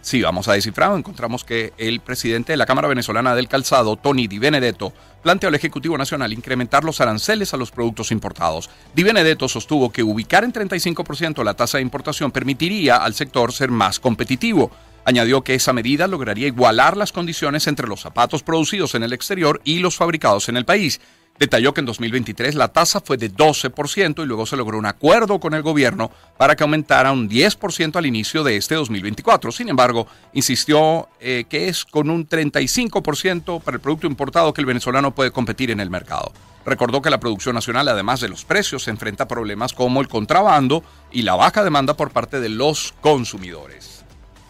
Si 0.03 0.23
vamos 0.23 0.49
a 0.49 0.55
descifrado, 0.55 0.97
encontramos 0.97 1.45
que 1.45 1.75
el 1.77 2.01
presidente 2.01 2.55
de 2.55 2.57
la 2.57 2.65
Cámara 2.65 2.89
Venezolana 2.89 3.35
del 3.35 3.49
Calzado, 3.49 3.97
Tony 3.97 4.29
Di 4.29 4.39
Benedetto, 4.39 4.95
planteó 5.23 5.49
al 5.49 5.55
Ejecutivo 5.55 5.99
Nacional 5.99 6.33
incrementar 6.33 6.85
los 6.85 7.03
aranceles 7.03 7.53
a 7.53 7.59
los 7.59 7.71
productos 7.71 8.11
importados. 8.11 8.71
Di 8.95 9.03
Benedetto 9.03 9.47
sostuvo 9.47 9.93
que 9.93 10.03
ubicar 10.03 10.43
en 10.45 10.55
35% 10.55 11.45
la 11.45 11.53
tasa 11.53 11.77
de 11.77 11.83
importación 11.83 12.31
permitiría 12.31 12.97
al 12.97 13.13
sector 13.13 13.53
ser 13.53 13.71
más 13.71 14.01
competitivo. 14.01 14.71
Añadió 15.05 15.43
que 15.43 15.55
esa 15.55 15.75
medida 15.75 16.07
lograría 16.07 16.47
igualar 16.47 16.97
las 16.97 17.13
condiciones 17.13 17.67
entre 17.67 17.87
los 17.87 18.01
zapatos 18.01 18.43
producidos 18.43 18.95
en 18.95 19.03
el 19.03 19.13
exterior 19.13 19.61
y 19.65 19.81
los 19.81 19.97
fabricados 19.97 20.49
en 20.49 20.57
el 20.57 20.65
país. 20.65 21.01
Detalló 21.41 21.73
que 21.73 21.81
en 21.81 21.87
2023 21.87 22.55
la 22.55 22.69
tasa 22.69 23.01
fue 23.01 23.17
de 23.17 23.33
12% 23.33 24.23
y 24.23 24.27
luego 24.27 24.45
se 24.45 24.59
logró 24.59 24.77
un 24.77 24.85
acuerdo 24.85 25.41
con 25.41 25.55
el 25.55 25.63
gobierno 25.63 26.11
para 26.37 26.55
que 26.55 26.65
aumentara 26.65 27.13
un 27.13 27.31
10% 27.31 27.97
al 27.97 28.05
inicio 28.05 28.45
de 28.45 28.59
este 28.59 28.75
2024. 28.75 29.51
Sin 29.51 29.71
embargo, 29.71 30.07
insistió 30.35 31.09
eh, 31.19 31.47
que 31.49 31.69
es 31.69 31.87
con 31.87 32.11
un 32.11 32.29
35% 32.29 33.63
para 33.63 33.77
el 33.77 33.81
producto 33.81 34.07
importado 34.07 34.53
que 34.53 34.61
el 34.61 34.67
venezolano 34.67 35.15
puede 35.15 35.31
competir 35.31 35.71
en 35.71 35.81
el 35.81 35.89
mercado. 35.89 36.31
Recordó 36.67 37.01
que 37.01 37.09
la 37.09 37.21
producción 37.21 37.55
nacional, 37.55 37.89
además 37.89 38.21
de 38.21 38.29
los 38.29 38.45
precios, 38.45 38.83
se 38.83 38.91
enfrenta 38.91 39.25
a 39.25 39.29
problemas 39.29 39.73
como 39.73 40.03
el 40.03 40.09
contrabando 40.09 40.85
y 41.11 41.23
la 41.23 41.37
baja 41.37 41.65
demanda 41.65 41.97
por 41.97 42.11
parte 42.11 42.39
de 42.41 42.51
los 42.51 42.93
consumidores. 43.01 44.05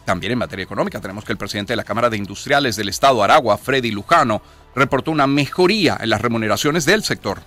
También 0.04 0.32
en 0.32 0.38
materia 0.38 0.64
económica 0.64 1.00
tenemos 1.00 1.24
que 1.24 1.30
el 1.30 1.38
presidente 1.38 1.72
de 1.72 1.76
la 1.76 1.84
Cámara 1.84 2.10
de 2.10 2.16
Industriales 2.16 2.74
del 2.74 2.88
Estado, 2.88 3.22
Aragua, 3.22 3.56
Freddy 3.58 3.92
Lujano, 3.92 4.42
reportó 4.74 5.10
una 5.10 5.26
mejoría 5.26 5.98
en 6.00 6.10
las 6.10 6.20
remuneraciones 6.20 6.84
del 6.84 7.02
sector. 7.02 7.38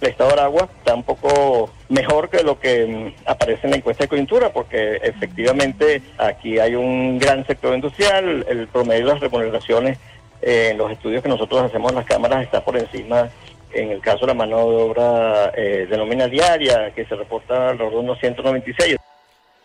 El 0.00 0.10
estado 0.10 0.30
de 0.30 0.34
Aragua 0.34 0.68
está 0.78 0.94
un 0.94 1.02
poco 1.02 1.70
mejor 1.88 2.30
que 2.30 2.44
lo 2.44 2.60
que 2.60 2.86
mm, 2.86 3.28
aparece 3.28 3.62
en 3.64 3.72
la 3.72 3.76
encuesta 3.78 4.04
de 4.04 4.08
coyuntura, 4.08 4.52
porque 4.52 5.00
efectivamente 5.02 6.02
aquí 6.18 6.58
hay 6.58 6.76
un 6.76 7.18
gran 7.18 7.44
sector 7.46 7.74
industrial, 7.74 8.46
el 8.48 8.68
promedio 8.68 9.06
de 9.06 9.12
las 9.14 9.20
remuneraciones 9.20 9.98
eh, 10.40 10.68
en 10.70 10.78
los 10.78 10.92
estudios 10.92 11.22
que 11.22 11.28
nosotros 11.28 11.62
hacemos 11.62 11.90
en 11.90 11.96
las 11.96 12.06
cámaras 12.06 12.44
está 12.44 12.64
por 12.64 12.76
encima, 12.76 13.28
en 13.72 13.90
el 13.90 14.00
caso 14.00 14.20
de 14.20 14.28
la 14.28 14.34
mano 14.34 14.70
de 14.70 14.76
obra 14.76 15.52
eh, 15.56 15.86
de 15.90 15.96
nómina 15.96 16.28
diaria, 16.28 16.92
que 16.94 17.04
se 17.04 17.16
reporta 17.16 17.70
alrededor 17.70 17.94
de 17.94 17.98
unos 17.98 18.20
196 18.20 18.96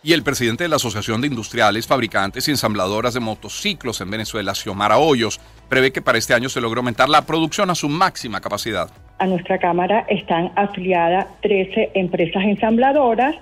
y 0.04 0.12
el 0.12 0.22
presidente 0.22 0.66
de 0.66 0.70
la 0.70 0.76
Asociación 0.76 1.22
de 1.22 1.28
Industriales, 1.28 1.88
Fabricantes 1.88 2.48
y 2.48 2.52
Ensambladoras 2.52 3.14
de 3.14 3.22
Motociclos 3.22 4.02
en 4.02 4.12
Venezuela, 4.12 4.54
Xiomara 4.54 4.98
Hoyos, 4.98 5.40
prevé 5.70 5.94
que 5.94 6.02
para 6.02 6.18
este 6.18 6.34
año 6.34 6.50
se 6.50 6.60
logre 6.60 6.80
aumentar 6.80 7.08
la 7.08 7.26
producción 7.26 7.70
a 7.70 7.76
su 7.76 7.88
máxima 7.88 8.42
capacidad. 8.42 8.90
A 9.20 9.26
nuestra 9.26 9.58
Cámara 9.60 10.06
están 10.10 10.52
afiliadas 10.58 11.28
13 11.42 11.92
empresas 11.94 12.44
ensambladoras, 12.44 13.36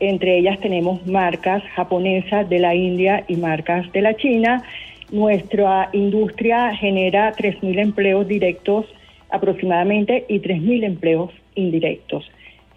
entre 0.00 0.38
ellas 0.38 0.58
tenemos 0.60 1.06
marcas 1.06 1.62
japonesas 1.74 2.48
de 2.48 2.58
la 2.60 2.74
India 2.74 3.24
y 3.28 3.36
marcas 3.36 3.90
de 3.92 4.00
la 4.00 4.14
China. 4.16 4.62
Nuestra 5.10 5.90
industria 5.92 6.74
genera 6.76 7.34
3.000 7.34 7.78
empleos 7.78 8.26
directos 8.26 8.86
aproximadamente 9.30 10.24
y 10.28 10.40
3.000 10.40 10.84
empleos 10.84 11.30
indirectos. 11.54 12.30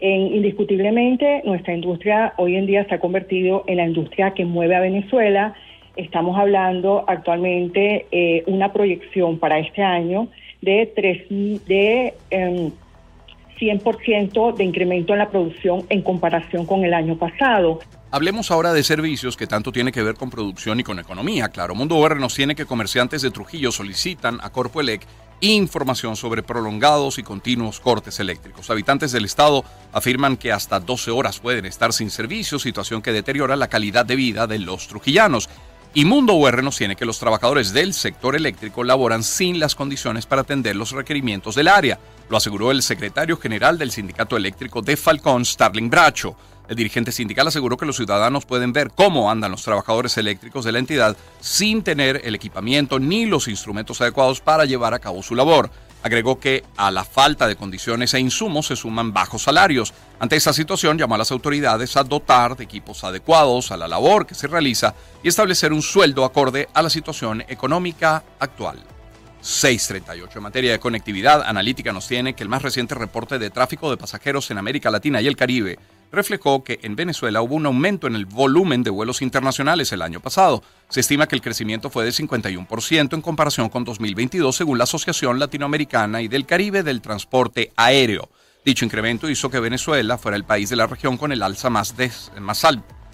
Indiscutiblemente, 0.07 1.41
nuestra 1.45 1.73
industria 1.73 2.33
hoy 2.37 2.55
en 2.55 2.65
día 2.65 2.85
se 2.85 2.95
ha 2.95 2.99
convertido 2.99 3.63
en 3.67 3.77
la 3.77 3.85
industria 3.85 4.31
que 4.31 4.45
mueve 4.45 4.75
a 4.75 4.79
Venezuela. 4.79 5.53
Estamos 5.95 6.39
hablando 6.39 7.03
actualmente 7.07 8.05
eh, 8.11 8.43
una 8.47 8.71
proyección 8.71 9.39
para 9.39 9.59
este 9.59 9.83
año 9.83 10.29
de, 10.61 10.91
tres, 10.95 11.27
de 11.29 12.13
100% 12.31 14.49
em, 14.49 14.55
de 14.55 14.63
incremento 14.63 15.13
en 15.13 15.19
la 15.19 15.29
producción 15.29 15.85
en 15.89 16.01
comparación 16.01 16.65
con 16.65 16.85
el 16.85 16.93
año 16.93 17.17
pasado. 17.17 17.79
Hablemos 18.11 18.49
ahora 18.49 18.73
de 18.73 18.83
servicios 18.83 19.37
que 19.37 19.45
tanto 19.45 19.71
tiene 19.71 19.91
que 19.91 20.01
ver 20.01 20.15
con 20.15 20.29
producción 20.29 20.79
y 20.79 20.83
con 20.83 20.97
economía. 20.97 21.49
Claro, 21.49 21.75
Mundo 21.75 21.97
OR 21.97 22.19
nos 22.19 22.33
tiene 22.33 22.55
que 22.55 22.65
comerciantes 22.65 23.21
de 23.21 23.29
Trujillo 23.29 23.71
solicitan 23.71 24.39
a 24.41 24.51
Corpoelec 24.51 25.05
información 25.41 26.15
sobre 26.15 26.43
prolongados 26.43 27.17
y 27.17 27.23
continuos 27.23 27.79
cortes 27.79 28.19
eléctricos. 28.19 28.69
Habitantes 28.69 29.11
del 29.11 29.25
estado 29.25 29.63
afirman 29.91 30.37
que 30.37 30.51
hasta 30.51 30.79
12 30.79 31.11
horas 31.11 31.39
pueden 31.39 31.65
estar 31.65 31.93
sin 31.93 32.09
servicio, 32.09 32.59
situación 32.59 33.01
que 33.01 33.13
deteriora 33.13 33.55
la 33.55 33.69
calidad 33.69 34.05
de 34.05 34.15
vida 34.15 34.47
de 34.47 34.59
los 34.59 34.87
trujillanos. 34.87 35.49
Y 35.91 36.05
Mundo 36.05 36.35
UR 36.35 36.63
nos 36.63 36.77
tiene 36.77 36.95
que 36.95 37.05
los 37.05 37.17
trabajadores 37.17 37.73
del 37.73 37.95
sector 37.95 38.35
eléctrico 38.35 38.83
laboran 38.83 39.23
sin 39.23 39.59
las 39.59 39.73
condiciones 39.73 40.27
para 40.27 40.43
atender 40.43 40.75
los 40.75 40.91
requerimientos 40.91 41.55
del 41.55 41.67
área. 41.67 41.99
Lo 42.29 42.37
aseguró 42.37 42.69
el 42.69 42.83
secretario 42.83 43.37
general 43.37 43.79
del 43.79 43.89
Sindicato 43.89 44.37
Eléctrico 44.37 44.83
de 44.83 44.95
Falcón, 44.95 45.45
Starling 45.45 45.89
Bracho. 45.89 46.35
El 46.67 46.75
dirigente 46.75 47.11
sindical 47.11 47.47
aseguró 47.47 47.75
que 47.75 47.87
los 47.87 47.95
ciudadanos 47.95 48.45
pueden 48.45 48.71
ver 48.71 48.91
cómo 48.93 49.31
andan 49.31 49.49
los 49.49 49.63
trabajadores 49.63 50.15
eléctricos 50.19 50.63
de 50.63 50.73
la 50.73 50.77
entidad 50.77 51.17
sin 51.39 51.81
tener 51.81 52.21
el 52.23 52.35
equipamiento 52.35 52.99
ni 52.99 53.25
los 53.25 53.47
instrumentos 53.47 53.99
adecuados 53.99 54.41
para 54.41 54.65
llevar 54.65 54.93
a 54.93 54.99
cabo 54.99 55.23
su 55.23 55.33
labor. 55.33 55.71
Agregó 56.01 56.39
que 56.39 56.63
a 56.77 56.91
la 56.91 57.03
falta 57.03 57.47
de 57.47 57.57
condiciones 57.57 58.13
e 58.13 58.19
insumos 58.19 58.67
se 58.67 58.75
suman 58.75 59.11
bajos 59.11 59.43
salarios. 59.43 59.93
Ante 60.19 60.37
esta 60.37 60.53
situación 60.53 60.97
llamó 60.97 61.15
a 61.15 61.17
las 61.17 61.31
autoridades 61.31 61.97
a 61.97 62.03
dotar 62.03 62.55
de 62.55 62.63
equipos 62.63 63.03
adecuados 63.03 63.71
a 63.71 63.77
la 63.77 63.87
labor 63.87 64.25
que 64.25 64.35
se 64.35 64.47
realiza 64.47 64.95
y 65.21 65.27
establecer 65.27 65.73
un 65.73 65.81
sueldo 65.81 66.23
acorde 66.23 66.69
a 66.73 66.81
la 66.81 66.89
situación 66.89 67.43
económica 67.49 68.23
actual. 68.39 68.79
638. 69.41 70.39
En 70.39 70.43
materia 70.43 70.71
de 70.71 70.79
conectividad, 70.79 71.43
Analítica 71.43 71.91
nos 71.91 72.07
tiene 72.07 72.33
que 72.33 72.43
el 72.43 72.49
más 72.49 72.61
reciente 72.61 72.95
reporte 72.95 73.39
de 73.39 73.49
tráfico 73.49 73.89
de 73.89 73.97
pasajeros 73.97 74.51
en 74.51 74.57
América 74.57 74.91
Latina 74.91 75.21
y 75.21 75.27
el 75.27 75.35
Caribe 75.37 75.79
reflejó 76.11 76.63
que 76.63 76.79
en 76.83 76.95
Venezuela 76.95 77.41
hubo 77.41 77.55
un 77.55 77.65
aumento 77.65 78.07
en 78.07 78.15
el 78.15 78.25
volumen 78.25 78.83
de 78.83 78.89
vuelos 78.89 79.21
internacionales 79.21 79.91
el 79.91 80.01
año 80.01 80.19
pasado. 80.19 80.63
Se 80.89 80.99
estima 80.99 81.27
que 81.27 81.35
el 81.35 81.41
crecimiento 81.41 81.89
fue 81.89 82.05
de 82.05 82.11
51% 82.11 83.13
en 83.13 83.21
comparación 83.21 83.69
con 83.69 83.83
2022 83.83 84.55
según 84.55 84.77
la 84.77 84.85
Asociación 84.85 85.39
Latinoamericana 85.39 86.21
y 86.21 86.27
del 86.27 86.45
Caribe 86.45 86.83
del 86.83 87.01
Transporte 87.01 87.71
Aéreo. 87.75 88.29
Dicho 88.65 88.85
incremento 88.85 89.29
hizo 89.29 89.49
que 89.49 89.59
Venezuela 89.59 90.17
fuera 90.17 90.35
el 90.35 90.43
país 90.43 90.69
de 90.69 90.75
la 90.75 90.87
región 90.87 91.17
con 91.17 91.31
el 91.31 91.41
alza 91.41 91.69
más, 91.69 91.95
más 92.39 92.65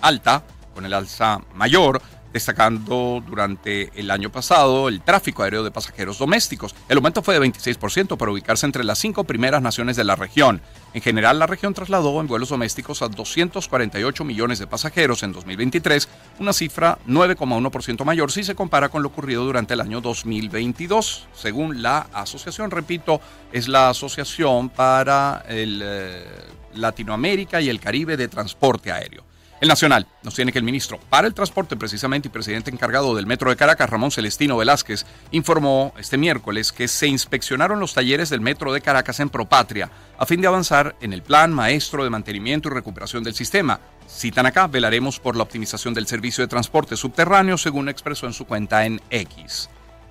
alta, 0.01 0.43
con 0.73 0.85
el 0.85 0.93
alza 0.93 1.41
mayor 1.53 2.01
destacando 2.35 3.23
durante 3.25 3.91
el 3.95 4.11
año 4.11 4.29
pasado 4.29 4.89
el 4.89 4.99
tráfico 4.99 5.43
aéreo 5.43 5.63
de 5.63 5.71
pasajeros 5.71 6.17
domésticos. 6.17 6.75
El 6.89 6.97
aumento 6.97 7.21
fue 7.21 7.39
de 7.39 7.47
26% 7.47 8.17
para 8.17 8.29
ubicarse 8.29 8.65
entre 8.65 8.83
las 8.83 8.99
cinco 8.99 9.23
primeras 9.23 9.61
naciones 9.61 9.95
de 9.95 10.03
la 10.03 10.17
región. 10.17 10.61
En 10.93 11.01
general, 11.01 11.39
la 11.39 11.47
región 11.47 11.73
trasladó 11.73 12.19
en 12.19 12.27
vuelos 12.27 12.49
domésticos 12.49 13.01
a 13.01 13.07
248 13.07 14.25
millones 14.25 14.59
de 14.59 14.67
pasajeros 14.67 15.23
en 15.23 15.31
2023, 15.31 16.09
una 16.39 16.51
cifra 16.51 16.99
9,1% 17.07 18.03
mayor 18.03 18.29
si 18.33 18.43
se 18.43 18.53
compara 18.53 18.89
con 18.89 19.01
lo 19.01 19.07
ocurrido 19.07 19.45
durante 19.45 19.73
el 19.73 19.79
año 19.79 20.01
2022. 20.01 21.29
Según 21.33 21.81
la 21.81 22.07
asociación, 22.11 22.69
repito, 22.69 23.21
es 23.53 23.69
la 23.69 23.87
Asociación 23.87 24.67
para 24.67 25.45
el, 25.47 25.81
eh, 25.81 26.25
Latinoamérica 26.73 27.61
y 27.61 27.69
el 27.69 27.79
Caribe 27.79 28.17
de 28.17 28.27
Transporte 28.27 28.91
Aéreo. 28.91 29.23
El 29.65 29.69
Nacional 29.69 30.05
nos 30.21 30.35
tiene 30.35 30.51
que 30.51 30.59
el 30.59 30.63
ministro 30.63 30.99
para 31.09 31.25
el 31.25 31.33
transporte 31.33 31.75
precisamente 31.75 32.27
y 32.27 32.31
presidente 32.31 32.69
encargado 32.69 33.15
del 33.15 33.25
Metro 33.25 33.49
de 33.49 33.55
Caracas, 33.55 33.89
Ramón 33.89 34.11
Celestino 34.11 34.57
Velázquez, 34.57 35.07
informó 35.31 35.91
este 35.97 36.19
miércoles 36.19 36.71
que 36.71 36.87
se 36.87 37.07
inspeccionaron 37.07 37.79
los 37.79 37.95
talleres 37.95 38.29
del 38.29 38.41
Metro 38.41 38.71
de 38.71 38.81
Caracas 38.81 39.19
en 39.21 39.29
Propatria 39.29 39.89
a 40.19 40.27
fin 40.27 40.39
de 40.39 40.45
avanzar 40.45 40.95
en 41.01 41.13
el 41.13 41.23
plan 41.23 41.51
maestro 41.51 42.03
de 42.03 42.11
mantenimiento 42.11 42.69
y 42.69 42.73
recuperación 42.73 43.23
del 43.23 43.33
sistema. 43.33 43.79
Citan 44.07 44.45
acá, 44.45 44.67
velaremos 44.67 45.19
por 45.19 45.35
la 45.35 45.41
optimización 45.41 45.95
del 45.95 46.05
servicio 46.05 46.43
de 46.43 46.47
transporte 46.47 46.95
subterráneo, 46.95 47.57
según 47.57 47.89
expresó 47.89 48.27
en 48.27 48.33
su 48.33 48.45
cuenta 48.45 48.85
en 48.85 49.01
X. 49.09 49.67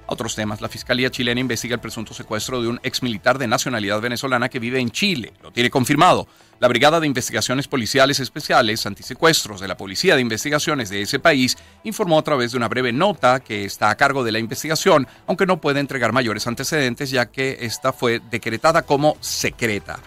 Otros 0.07 0.35
temas. 0.35 0.61
La 0.61 0.69
Fiscalía 0.69 1.11
chilena 1.11 1.40
investiga 1.40 1.75
el 1.75 1.81
presunto 1.81 2.12
secuestro 2.12 2.61
de 2.61 2.69
un 2.69 2.81
exmilitar 2.83 3.38
de 3.38 3.47
nacionalidad 3.47 4.01
venezolana 4.01 4.49
que 4.49 4.59
vive 4.59 4.79
en 4.79 4.90
Chile. 4.90 5.33
Lo 5.43 5.51
tiene 5.51 5.71
confirmado. 5.71 6.29
La 6.61 6.69
Brigada 6.69 7.01
de 7.01 7.07
Investigaciones 7.07 7.69
Policiales 7.69 8.21
Especiales 8.21 8.87
Antisecuestros 8.87 9.61
de 9.61 9.69
la 9.69 9.77
Policía 9.77 10.14
de 10.14 10.21
Investigaciones 10.21 10.90
de 10.90 11.03
ese 11.03 11.19
país 11.19 11.57
informó 11.85 12.19
a 12.19 12.23
través 12.23 12.53
de 12.53 12.59
una 12.59 12.69
breve 12.69 12.93
nota 12.93 13.40
que 13.40 13.64
está 13.64 13.90
a 13.90 13.97
cargo 13.97 14.25
de 14.25 14.33
la 14.33 14.38
investigación, 14.38 15.07
aunque 15.27 15.47
no 15.47 15.61
puede 15.61 15.81
entregar 15.81 16.12
mayores 16.12 16.47
antecedentes 16.47 17.11
ya 17.11 17.27
que 17.27 17.59
esta 17.61 17.93
fue 17.93 18.21
decretada 18.31 18.83
como 18.83 19.17
secreta. 19.21 19.99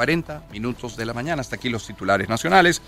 6:40 0.00 0.50
minutos 0.50 0.96
de 0.96 1.04
la 1.04 1.14
mañana. 1.14 1.40
Hasta 1.40 1.56
aquí 1.56 1.68
los 1.68 1.86
titulares 1.86 2.28
nacionales. 2.28 2.82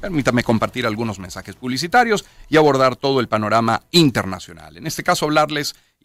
Permítame 0.00 0.44
compartir 0.44 0.86
algunos 0.86 1.18
mensajes 1.18 1.56
publicitarios 1.56 2.24
y 2.48 2.56
abordar 2.56 2.94
todo 2.94 3.20
el 3.20 3.28
panorama 3.28 3.82
internacional. 3.90 4.76
En 4.76 4.86
este 4.86 5.02
caso, 5.02 5.24
hablarles 5.26 5.74